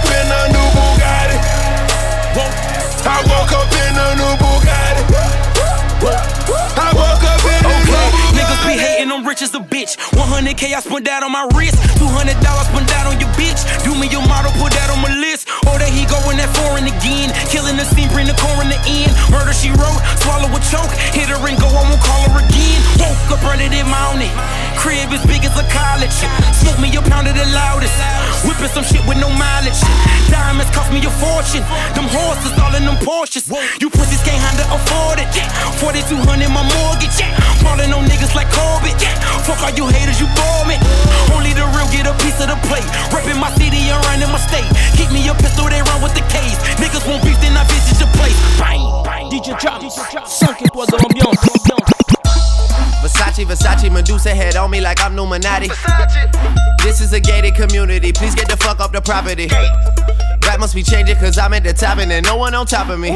200k 10.33 10.73
I 10.73 10.81
spent 10.81 11.05
that 11.05 11.21
on 11.21 11.29
my 11.29 11.45
wrist. 11.53 11.77
$200 12.01 12.33
spent 12.33 12.87
that 12.89 13.05
on 13.05 13.21
your 13.21 13.29
bitch. 13.37 13.61
Do 13.85 13.93
me 13.93 14.09
your 14.09 14.25
model, 14.25 14.49
put 14.57 14.73
that 14.73 14.89
on 14.89 14.97
my 14.97 15.13
list. 15.21 15.45
Oh, 15.69 15.69
or 15.69 15.77
that 15.77 15.93
he 15.93 16.09
going 16.09 16.41
that 16.41 16.49
foreign 16.57 16.89
again. 16.89 17.29
Killing 17.53 17.77
the 17.77 17.85
scene, 17.93 18.09
bring 18.09 18.25
the 18.25 18.33
core 18.41 18.57
in 18.65 18.73
the 18.73 18.81
end. 18.89 19.13
Murder 19.29 19.53
she 19.53 19.69
wrote, 19.69 20.01
swallow 20.25 20.49
a 20.49 20.59
choke. 20.73 20.89
Hit 21.13 21.29
her 21.29 21.37
and 21.37 21.53
go, 21.61 21.69
I 21.69 21.85
won't 21.85 22.01
call 22.01 22.33
her 22.33 22.41
again. 22.41 22.81
Woke 22.97 23.37
up 23.37 23.45
running 23.45 23.69
it 23.77 23.85
mounted. 23.85 24.33
Crib 24.73 25.13
as 25.13 25.21
big 25.29 25.45
as 25.45 25.53
a 25.53 25.65
college. 25.69 26.17
Smoke 26.65 26.81
me 26.81 26.89
a 26.97 27.01
pound 27.05 27.29
of 27.29 27.37
the 27.37 27.45
loudest. 27.53 27.93
Whipping 28.41 28.73
some 28.73 28.83
shit 28.83 29.05
with 29.05 29.21
no 29.21 29.29
mileage. 29.29 29.77
Diamonds 30.33 30.73
cost 30.73 30.89
me 30.89 30.97
a 31.05 31.13
fortune. 31.21 31.61
Them 31.93 32.09
horses 32.09 32.57
all 32.57 32.73
in 32.73 32.89
them 32.89 32.97
Porsches. 33.05 33.45
You 33.77 33.93
pussies 33.93 34.25
can't 34.25 34.41
handle 34.41 34.65
afford 34.73 35.21
it. 35.21 35.29
4200 35.77 36.49
my 36.49 36.65
mortgage. 36.81 37.21
Ballin' 37.61 37.93
on 37.93 38.09
niggas 38.09 38.33
like 38.35 38.49
Corbett. 38.51 38.97
Fuck 39.45 39.61
all 39.63 39.73
you 39.75 39.87
haters, 39.87 40.19
you 40.23 40.29
bore 40.39 40.63
me. 40.63 40.79
Only 41.35 41.51
the 41.51 41.67
real 41.75 41.87
get 41.91 42.07
a 42.07 42.15
piece 42.23 42.39
of 42.39 42.47
the 42.47 42.57
plate. 42.71 42.87
Reppin' 43.11 43.35
my 43.39 43.51
city 43.59 43.91
and 43.91 43.99
running 44.07 44.31
my 44.31 44.39
state. 44.39 44.67
Keep 44.95 45.11
me 45.11 45.27
a 45.27 45.35
pistol, 45.35 45.67
they 45.67 45.83
run 45.83 45.99
with 45.99 46.15
the 46.15 46.23
case. 46.31 46.55
Niggas 46.79 47.03
won't 47.03 47.23
beef, 47.23 47.35
then 47.43 47.59
I 47.59 47.67
visit 47.67 47.99
your 47.99 48.11
place. 48.15 48.37
Bang, 48.55 48.79
bang. 49.03 49.27
DJ 49.27 49.59
Trap, 49.59 49.83
5 49.83 50.61
étoiles 50.63 50.87
de 50.87 50.95
l'ambiance. 50.95 51.35
Versace, 53.03 53.43
Versace, 53.43 53.91
Medusa 53.91 54.29
head 54.29 54.55
on 54.55 54.71
me 54.71 54.79
like 54.79 55.03
I'm 55.03 55.13
Illuminati. 55.13 55.67
This 56.83 57.01
is 57.01 57.11
a 57.11 57.19
gated 57.19 57.55
community, 57.55 58.13
please 58.13 58.33
get 58.33 58.47
the 58.47 58.57
fuck 58.57 58.79
up 58.79 58.93
the 58.93 59.01
property. 59.01 59.49
Rap 60.45 60.59
must 60.59 60.75
be 60.75 60.83
changing 60.83 61.17
cause 61.17 61.37
I'm 61.37 61.53
at 61.53 61.63
the 61.63 61.73
top 61.73 61.97
and 61.97 62.09
there's 62.11 62.23
no 62.23 62.37
one 62.37 62.53
on 62.53 62.65
top 62.65 62.89
of 62.89 62.99
me. 62.99 63.11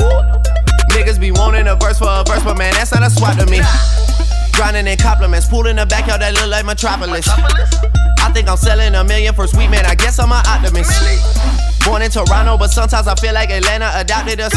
Niggas 0.91 1.19
be 1.19 1.31
wanting 1.31 1.67
a 1.67 1.75
verse 1.75 1.99
for 1.99 2.09
a 2.09 2.23
verse, 2.27 2.43
but 2.43 2.57
man, 2.57 2.73
that's 2.73 2.91
not 2.93 3.03
a 3.03 3.09
swap 3.09 3.37
to 3.37 3.45
me. 3.45 3.61
Grinding 4.57 4.87
in 4.87 4.97
compliments, 4.97 5.47
pool 5.47 5.67
in 5.67 5.75
the 5.75 5.85
backyard 5.85 6.19
that 6.21 6.33
look 6.33 6.49
like 6.49 6.65
Metropolis. 6.65 7.29
I 7.29 8.31
think 8.33 8.49
I'm 8.49 8.57
selling 8.57 8.95
a 8.95 9.03
million 9.03 9.35
for 9.35 9.45
sweet 9.45 9.69
man, 9.69 9.85
I 9.85 9.93
guess 9.93 10.17
I'm 10.17 10.31
an 10.31 10.41
optimist. 10.49 10.89
Born 11.85 12.01
in 12.01 12.09
Toronto, 12.09 12.57
but 12.57 12.69
sometimes 12.69 13.07
I 13.07 13.13
feel 13.13 13.35
like 13.35 13.51
Atlanta 13.51 13.91
adopted 13.93 14.41
us. 14.41 14.55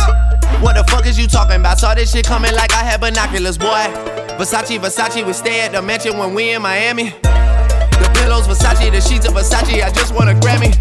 What 0.64 0.80
the 0.80 0.84
fuck 0.88 1.04
is 1.04 1.18
you 1.18 1.26
talking 1.26 1.60
about? 1.60 1.78
Saw 1.78 1.94
this 1.94 2.12
shit 2.12 2.24
coming 2.24 2.54
like 2.54 2.72
I 2.72 2.82
had 2.82 3.02
binoculars, 3.02 3.58
boy. 3.58 3.92
Versace, 4.40 4.80
Versace, 4.80 5.20
we 5.20 5.34
stay 5.34 5.60
at 5.60 5.72
the 5.72 5.82
mansion 5.82 6.16
when 6.16 6.32
we 6.32 6.52
in 6.52 6.62
Miami. 6.62 7.10
The 7.20 8.10
pillows, 8.14 8.48
Versace, 8.48 8.90
the 8.90 9.02
sheets 9.02 9.28
of 9.28 9.34
Versace, 9.34 9.84
I 9.84 9.90
just 9.92 10.14
want 10.14 10.30
a 10.30 10.34
Grammy. 10.40 10.72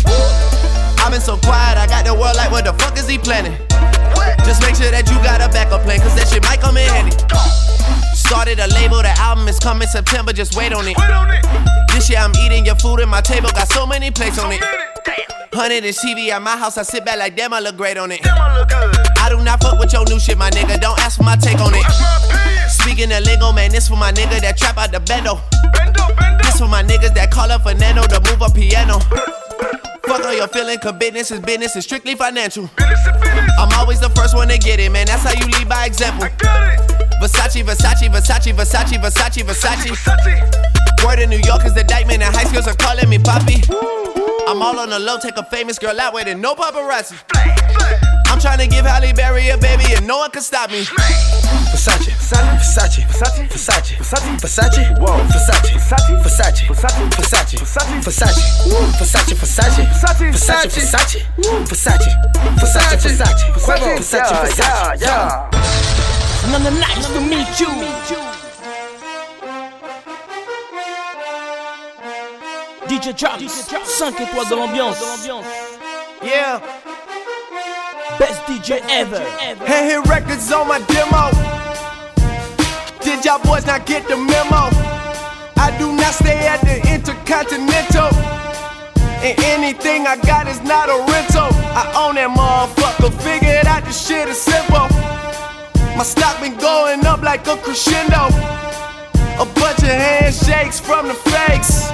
I've 1.04 1.12
been 1.12 1.20
so 1.20 1.36
quiet, 1.36 1.78
I 1.78 1.88
got 1.88 2.06
the 2.06 2.14
world 2.14 2.38
like, 2.38 2.52
what 2.52 2.64
the 2.64 2.72
fuck 2.72 2.98
is 2.98 3.10
he 3.10 3.18
planning? 3.18 3.58
Just 4.46 4.62
make 4.62 4.76
sure 4.76 4.92
that 4.92 5.10
you 5.10 5.18
got 5.24 5.42
a 5.42 5.50
backup 5.50 5.84
plan, 5.84 6.00
cause 6.00 6.16
that 6.16 6.28
shit 6.28 6.44
might 6.44 6.62
come 6.62 6.78
in 6.78 6.88
handy. 6.90 7.16
Started 8.16 8.60
a 8.60 8.68
label, 8.74 9.02
the 9.02 9.14
album 9.18 9.48
is 9.48 9.60
coming 9.60 9.88
September, 9.88 10.34
just 10.34 10.56
wait 10.56 10.74
on 10.74 10.86
it. 10.88 10.98
This 11.94 12.10
year 12.10 12.20
I'm 12.20 12.36
eating 12.36 12.66
your 12.66 12.76
food 12.76 13.00
and 13.00 13.10
my 13.10 13.22
table 13.22 13.50
got 13.52 13.68
so 13.70 13.86
many 13.86 14.12
plates 14.12 14.38
on 14.38 14.52
it. 14.52 14.62
Hundred 15.52 15.84
inch 15.84 15.98
TV 15.98 16.30
at 16.30 16.42
my 16.42 16.56
house, 16.56 16.78
I 16.78 16.84
sit 16.84 17.04
back 17.04 17.18
like 17.18 17.36
damn, 17.36 17.54
I 17.54 17.60
look 17.60 17.76
great 17.76 17.98
on 17.98 18.12
it. 18.12 18.22
I 18.24 19.28
do 19.30 19.44
not 19.44 19.62
fuck 19.62 19.80
with 19.80 19.92
your 19.92 20.06
new 20.06 20.20
shit, 20.20 20.38
my 20.38 20.50
nigga. 20.52 20.80
Don't 20.80 21.00
ask 21.00 21.18
for 21.18 21.24
my 21.24 21.36
take 21.36 21.60
on 21.60 21.74
it. 21.74 21.86
Speaking 22.70 23.12
of 23.12 23.24
lingo, 23.24 23.52
man, 23.52 23.72
this 23.72 23.88
for 23.90 23.98
my 23.98 24.12
nigga 24.12 24.40
that 24.42 24.58
trap 24.58 24.78
out 24.78 24.92
the 24.92 25.00
bendo. 25.00 25.42
This 26.44 26.60
for 26.60 26.68
my 26.68 26.84
niggas 26.84 27.14
that 27.16 27.32
call 27.32 27.52
up 27.52 27.64
Fernando 27.64 28.04
to 28.04 28.22
move 28.30 28.42
a 28.42 28.50
piano. 28.54 29.00
Fuck 30.10 30.26
all 30.26 30.34
your 30.34 30.48
feeling, 30.48 30.80
cause 30.80 30.94
business 30.94 31.30
is 31.30 31.40
business, 31.40 31.76
it's 31.76 31.86
strictly 31.86 32.16
financial. 32.16 32.68
I'm 32.80 33.70
always 33.78 34.00
the 34.00 34.10
first 34.10 34.34
one 34.34 34.48
to 34.48 34.58
get 34.58 34.80
it, 34.80 34.92
man. 34.92 35.06
That's 35.06 35.22
how 35.22 35.38
you 35.38 35.46
lead 35.46 35.70
by 35.70 35.86
example. 35.86 36.28
Versace, 37.22 37.62
Versace, 37.62 38.10
Versace, 38.10 38.52
Versace, 38.52 38.98
Versace, 38.98 39.44
Versace. 39.44 41.06
Word 41.06 41.20
in 41.20 41.30
New 41.30 41.38
York 41.46 41.64
is 41.64 41.76
the 41.76 41.82
indictment, 41.82 42.24
and 42.24 42.36
high 42.36 42.46
schools 42.46 42.66
are 42.66 42.74
calling 42.74 43.08
me 43.08 43.20
Poppy. 43.20 43.62
I'm 44.48 44.64
all 44.64 44.80
on 44.80 44.90
the 44.90 44.98
low, 44.98 45.20
take 45.20 45.38
a 45.38 45.46
famous 45.46 45.78
girl 45.78 46.00
out 46.00 46.16
with 46.16 46.28
it, 46.28 46.40
no 46.40 46.56
paparazzi. 46.56 47.14
I'm 48.26 48.40
trying 48.40 48.58
to 48.58 48.68
give 48.68 48.88
Halle 48.88 49.14
Berry 49.14 49.50
a 49.50 49.60
baby, 49.60 49.94
and 49.96 50.08
no 50.08 50.18
one 50.18 50.32
can 50.32 50.42
stop 50.42 50.72
me. 50.72 50.86
Versace, 51.70 52.10
Versace, 52.18 53.06
Versace, 53.06 53.48
Versace, 53.48 53.94
Versace, 54.02 54.40
Versace, 54.42 54.98
whoa, 54.98 55.22
Versace, 55.30 55.78
Versace, 55.78 56.18
Versace, 56.24 56.66
Versace, 56.66 56.66
Versace, 56.66 57.10
Versace, 57.14 57.39
Versace, 57.58 58.02
Versace, 58.02 58.42
Versace, 58.98 59.34
Versace, 59.34 59.84
Versace, 60.32 60.70
Versace, 60.70 61.26
Versace, 61.66 62.10
Versace, 62.58 62.98
Versace, 62.98 63.46
Versace, 63.54 63.96
Versace, 63.96 64.34
Versace, 64.36 65.02
yeah. 65.02 65.50
Nice 66.80 67.08
to 67.14 67.20
meet 67.22 67.60
you. 67.60 67.68
DJ 72.88 73.14
Traps, 73.16 73.68
5 74.00 74.20
étoiles 74.20 74.50
de 74.50 74.56
l'ambiance. 74.56 74.98
Yeah. 76.24 76.60
Best 78.18 78.42
DJ 78.48 78.82
ever. 78.90 79.20
Hand 79.66 79.90
hit 79.90 80.08
records 80.08 80.52
on 80.52 80.68
my 80.68 80.80
demo. 80.88 81.32
Did 83.02 83.24
y'all 83.26 83.40
boys 83.40 83.66
not 83.66 83.86
get 83.86 84.08
the 84.08 84.18
memo? 84.18 84.89
Do 85.80 85.96
not 85.96 86.14
stay 86.14 86.46
at 86.46 86.60
the 86.62 86.76
Intercontinental. 86.94 88.12
And 89.24 89.40
anything 89.56 90.08
I 90.08 90.18
got 90.18 90.48
is 90.48 90.62
not 90.62 90.90
a 90.90 91.00
rental. 91.12 91.50
I 91.72 91.88
own 91.96 92.16
that 92.16 92.30
motherfucker. 92.36 93.16
Figure 93.24 93.56
it 93.56 93.66
out, 93.66 93.86
this 93.86 93.96
shit 93.96 94.28
is 94.28 94.40
simple. 94.40 94.88
My 95.96 96.04
stock 96.04 96.40
been 96.42 96.58
going 96.58 97.06
up 97.06 97.22
like 97.22 97.48
a 97.48 97.56
crescendo. 97.58 98.28
A 99.40 99.48
bunch 99.56 99.80
of 99.88 99.96
handshakes 99.96 100.80
from 100.80 101.08
the 101.08 101.16
fakes. 101.16 101.88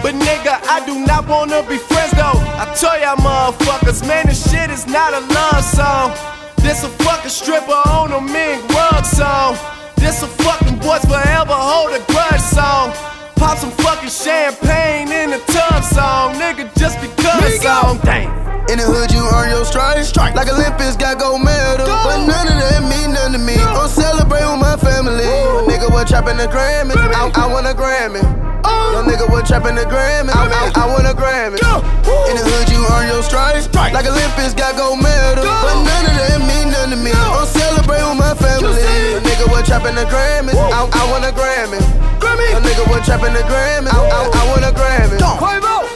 But 0.00 0.16
nigga, 0.16 0.60
I 0.64 0.84
do 0.84 1.04
not 1.04 1.28
wanna 1.28 1.62
be 1.68 1.76
friends 1.76 2.12
though. 2.12 2.40
I 2.60 2.64
tell 2.76 2.96
y'all 3.00 3.16
motherfuckers, 3.16 4.06
man, 4.08 4.26
this 4.26 4.50
shit 4.50 4.70
is 4.70 4.86
not 4.86 5.12
a 5.12 5.20
love 5.32 5.64
song. 5.64 6.12
This 6.64 6.84
a 6.84 6.88
fucking 7.04 7.30
stripper 7.30 7.80
on 7.88 8.12
a 8.12 8.20
mink 8.20 8.64
rug 8.72 9.04
song. 9.04 9.56
This 10.04 10.20
a 10.20 10.28
fucking 10.28 10.84
boys 10.84 11.00
forever 11.08 11.56
hold 11.56 11.96
a 11.96 12.02
grudge 12.12 12.44
song. 12.44 12.92
Pop 13.40 13.56
some 13.56 13.72
fucking 13.80 14.12
champagne 14.12 15.08
in 15.08 15.32
the 15.32 15.40
tub 15.48 15.80
song, 15.80 16.36
nigga, 16.36 16.68
just 16.76 17.00
because 17.00 17.56
song. 17.64 17.96
Dang. 18.04 18.28
In 18.68 18.76
the 18.76 18.84
hood, 18.84 19.08
you 19.16 19.24
earn 19.32 19.48
your 19.48 19.64
stripes. 19.64 20.12
Like 20.12 20.44
Olympus 20.52 21.00
got 21.00 21.16
gold 21.16 21.40
medal. 21.40 21.88
But 21.88 22.20
none 22.28 22.52
of 22.52 22.52
that 22.52 22.84
mean 22.84 23.16
nothing 23.16 23.40
to 23.40 23.40
me. 23.40 23.56
I'm 23.56 23.88
celebrating 23.88 24.52
with 24.52 24.60
my 24.60 24.76
family. 24.76 25.24
A 25.24 25.64
nigga 25.64 25.88
was 25.88 26.04
trapping 26.04 26.36
the 26.36 26.52
Grammys. 26.52 27.00
I, 27.00 27.32
I 27.32 27.46
want 27.48 27.64
a 27.64 27.72
Grammy. 27.72 28.20
Oh. 28.60 28.92
Young 28.92 29.08
nigga 29.08 29.24
was 29.32 29.48
trapping 29.48 29.74
the 29.74 29.88
Grammys. 29.88 30.36
I, 30.36 30.68
I, 30.68 30.84
I 30.84 30.84
want 30.84 31.08
a 31.08 31.16
Grammy. 31.16 31.56
In 32.28 32.36
the 32.36 32.44
hood, 32.44 32.68
you 32.68 32.84
earn 32.92 33.08
your 33.08 33.24
stripes. 33.24 33.72
Like 33.72 34.04
Olympus 34.04 34.52
got 34.52 34.76
gold 34.76 35.00
medal. 35.00 35.48
But 35.48 35.80
none 35.80 36.04
of 36.04 36.16
that 36.28 36.40
mean 36.44 36.68
nothing 36.76 36.92
to 36.92 37.00
me. 37.00 37.12
I'm 37.16 37.48
celebrating 37.48 38.04
with 38.12 38.20
my 38.20 38.36
family. 38.36 39.23
Was 39.54 39.66
trapping 39.70 39.94
the 39.94 40.02
Grammys. 40.10 40.58
I, 40.58 40.82
I 40.82 41.02
want 41.14 41.22
a 41.22 41.30
Grammy. 41.30 41.78
Grammy. 42.18 42.58
A 42.58 42.60
nigga 42.60 42.90
was 42.90 43.06
trapping 43.06 43.34
the 43.38 43.44
Grammys. 43.46 43.86
I, 43.86 44.02
I, 44.02 44.18
I 44.26 44.42
want 44.50 44.66
a 44.66 44.74
Grammy. 44.74 45.14
Don't. 45.22 45.38
Quavo. 45.38 45.86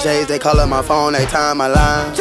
J's 0.00 0.28
they 0.28 0.38
callin' 0.38 0.70
my 0.70 0.80
phone, 0.80 1.12
they 1.12 1.26
time 1.26 1.58
my 1.58 1.66
line. 1.66 2.14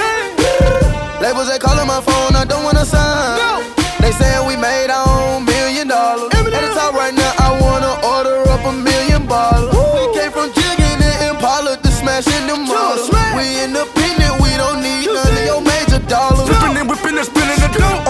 Labels, 1.21 1.47
they 1.49 1.59
callin' 1.59 1.85
my 1.85 2.01
phone, 2.01 2.33
I 2.35 2.45
don't 2.49 2.63
wanna 2.63 2.83
sign. 2.83 3.37
No. 3.37 3.61
They 4.01 4.11
sayin' 4.11 4.47
we 4.49 4.57
made 4.57 4.89
our 4.89 5.05
own 5.05 5.45
million 5.45 5.87
dollars. 5.87 6.33
At 6.33 6.43
the 6.43 6.73
top 6.73 6.93
right 6.97 7.13
now, 7.13 7.31
I 7.37 7.53
wanna 7.61 7.93
order 8.01 8.41
up 8.49 8.65
a 8.65 8.73
million 8.73 9.27
bottles. 9.27 9.69
We 9.69 10.17
came 10.17 10.31
from 10.33 10.49
jigging 10.57 10.97
in 10.97 11.29
Impala 11.29 11.77
to 11.77 11.91
smashing 11.93 12.47
them 12.49 12.65
models. 12.65 13.13
We 13.37 13.45
independent, 13.63 14.41
we 14.41 14.49
don't 14.57 14.81
need 14.81 15.05
none 15.13 15.29
of 15.29 15.45
your 15.45 15.61
major 15.61 16.01
dollars. 16.09 16.49
Flipping 16.49 16.73
and 16.81 16.89
whipping 16.89 17.15
and 17.21 17.27
spinning 17.27 17.61
the 17.61 17.69
dope. 17.77 18.08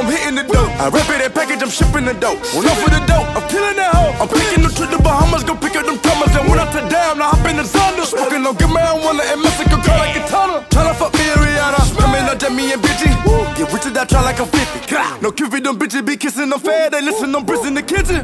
I 0.80 0.88
rip 0.88 1.04
it 1.12 1.20
and 1.20 1.34
package, 1.36 1.60
I'm 1.60 1.70
shipping 1.70 2.08
the 2.08 2.16
dope. 2.16 2.40
One 2.56 2.64
off 2.64 2.80
for 2.80 2.88
the 2.88 3.04
dope, 3.04 3.28
I'm 3.36 3.44
killing 3.52 3.76
that 3.76 3.92
hoe. 3.92 4.16
I'm 4.16 4.32
picking 4.32 4.64
the 4.64 4.72
trip 4.72 4.88
to 4.96 5.00
Bahamas, 5.04 5.44
go 5.44 5.52
pick 5.52 5.76
up 5.76 5.84
them 5.84 6.00
tummers. 6.00 6.32
And 6.32 6.48
when 6.48 6.56
I 6.56 6.72
touch 6.72 6.88
down, 6.88 7.20
I 7.20 7.36
hop 7.36 7.44
in 7.52 7.60
the 7.60 7.68
thunder. 7.68 8.08
Smoking 8.08 8.48
on 8.48 8.56
good 8.56 8.72
marijuana 8.72 9.28
in 9.28 9.44
Mexico, 9.44 9.76
call 9.84 10.00
like 10.00 10.16
a 10.16 10.24
tunnel. 10.32 10.64
Tryna 10.72 10.96
fuck 10.96 11.12
me 11.20 11.28
and 11.36 11.44
Rihanna. 11.44 11.84
Coming 12.00 12.24
up 12.32 12.40
to 12.40 12.50
me 12.50 12.72
and 12.72 12.80
bitchy. 12.80 13.12
Get 13.60 13.68
rich 13.76 13.92
as 13.92 13.98
I 14.00 14.08
try 14.08 14.24
like 14.24 14.40
I'm 14.40 14.48
50. 14.48 15.20
No 15.20 15.36
Cupid, 15.36 15.68
them 15.68 15.76
bitches 15.76 16.08
be 16.08 16.16
kissing 16.16 16.48
them 16.48 16.64
fair. 16.64 16.90
They 16.90 17.04
listen, 17.04 17.36
them 17.36 17.44
bricks 17.44 17.68
in 17.68 17.76
the 17.76 17.84
kitchen. 17.84 18.24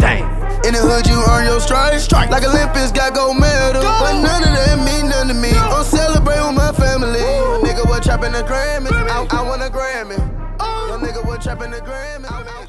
Dang. 0.00 0.24
In 0.64 0.72
the 0.72 0.80
hood, 0.80 1.04
you 1.04 1.20
earn 1.28 1.44
your 1.44 1.60
stripes. 1.60 2.08
Like 2.08 2.48
Olympus 2.48 2.96
got 2.96 3.12
gold 3.12 3.36
medal. 3.36 3.84
But 3.84 4.24
none 4.24 4.40
of 4.40 4.56
that 4.56 4.80
mean 4.88 5.12
nothing 5.12 5.28
to 5.28 5.36
me. 5.36 5.52
I'm 5.52 5.84
celebrating 5.84 6.48
with 6.48 6.56
my 6.56 6.72
family. 6.72 7.20
A 7.20 7.60
nigga 7.60 7.84
was 7.84 8.00
trapping 8.00 8.32
the 8.32 8.40
Grammys 8.40 8.88
trapping 11.50 11.72
the 11.72 11.80
gram. 11.80 12.59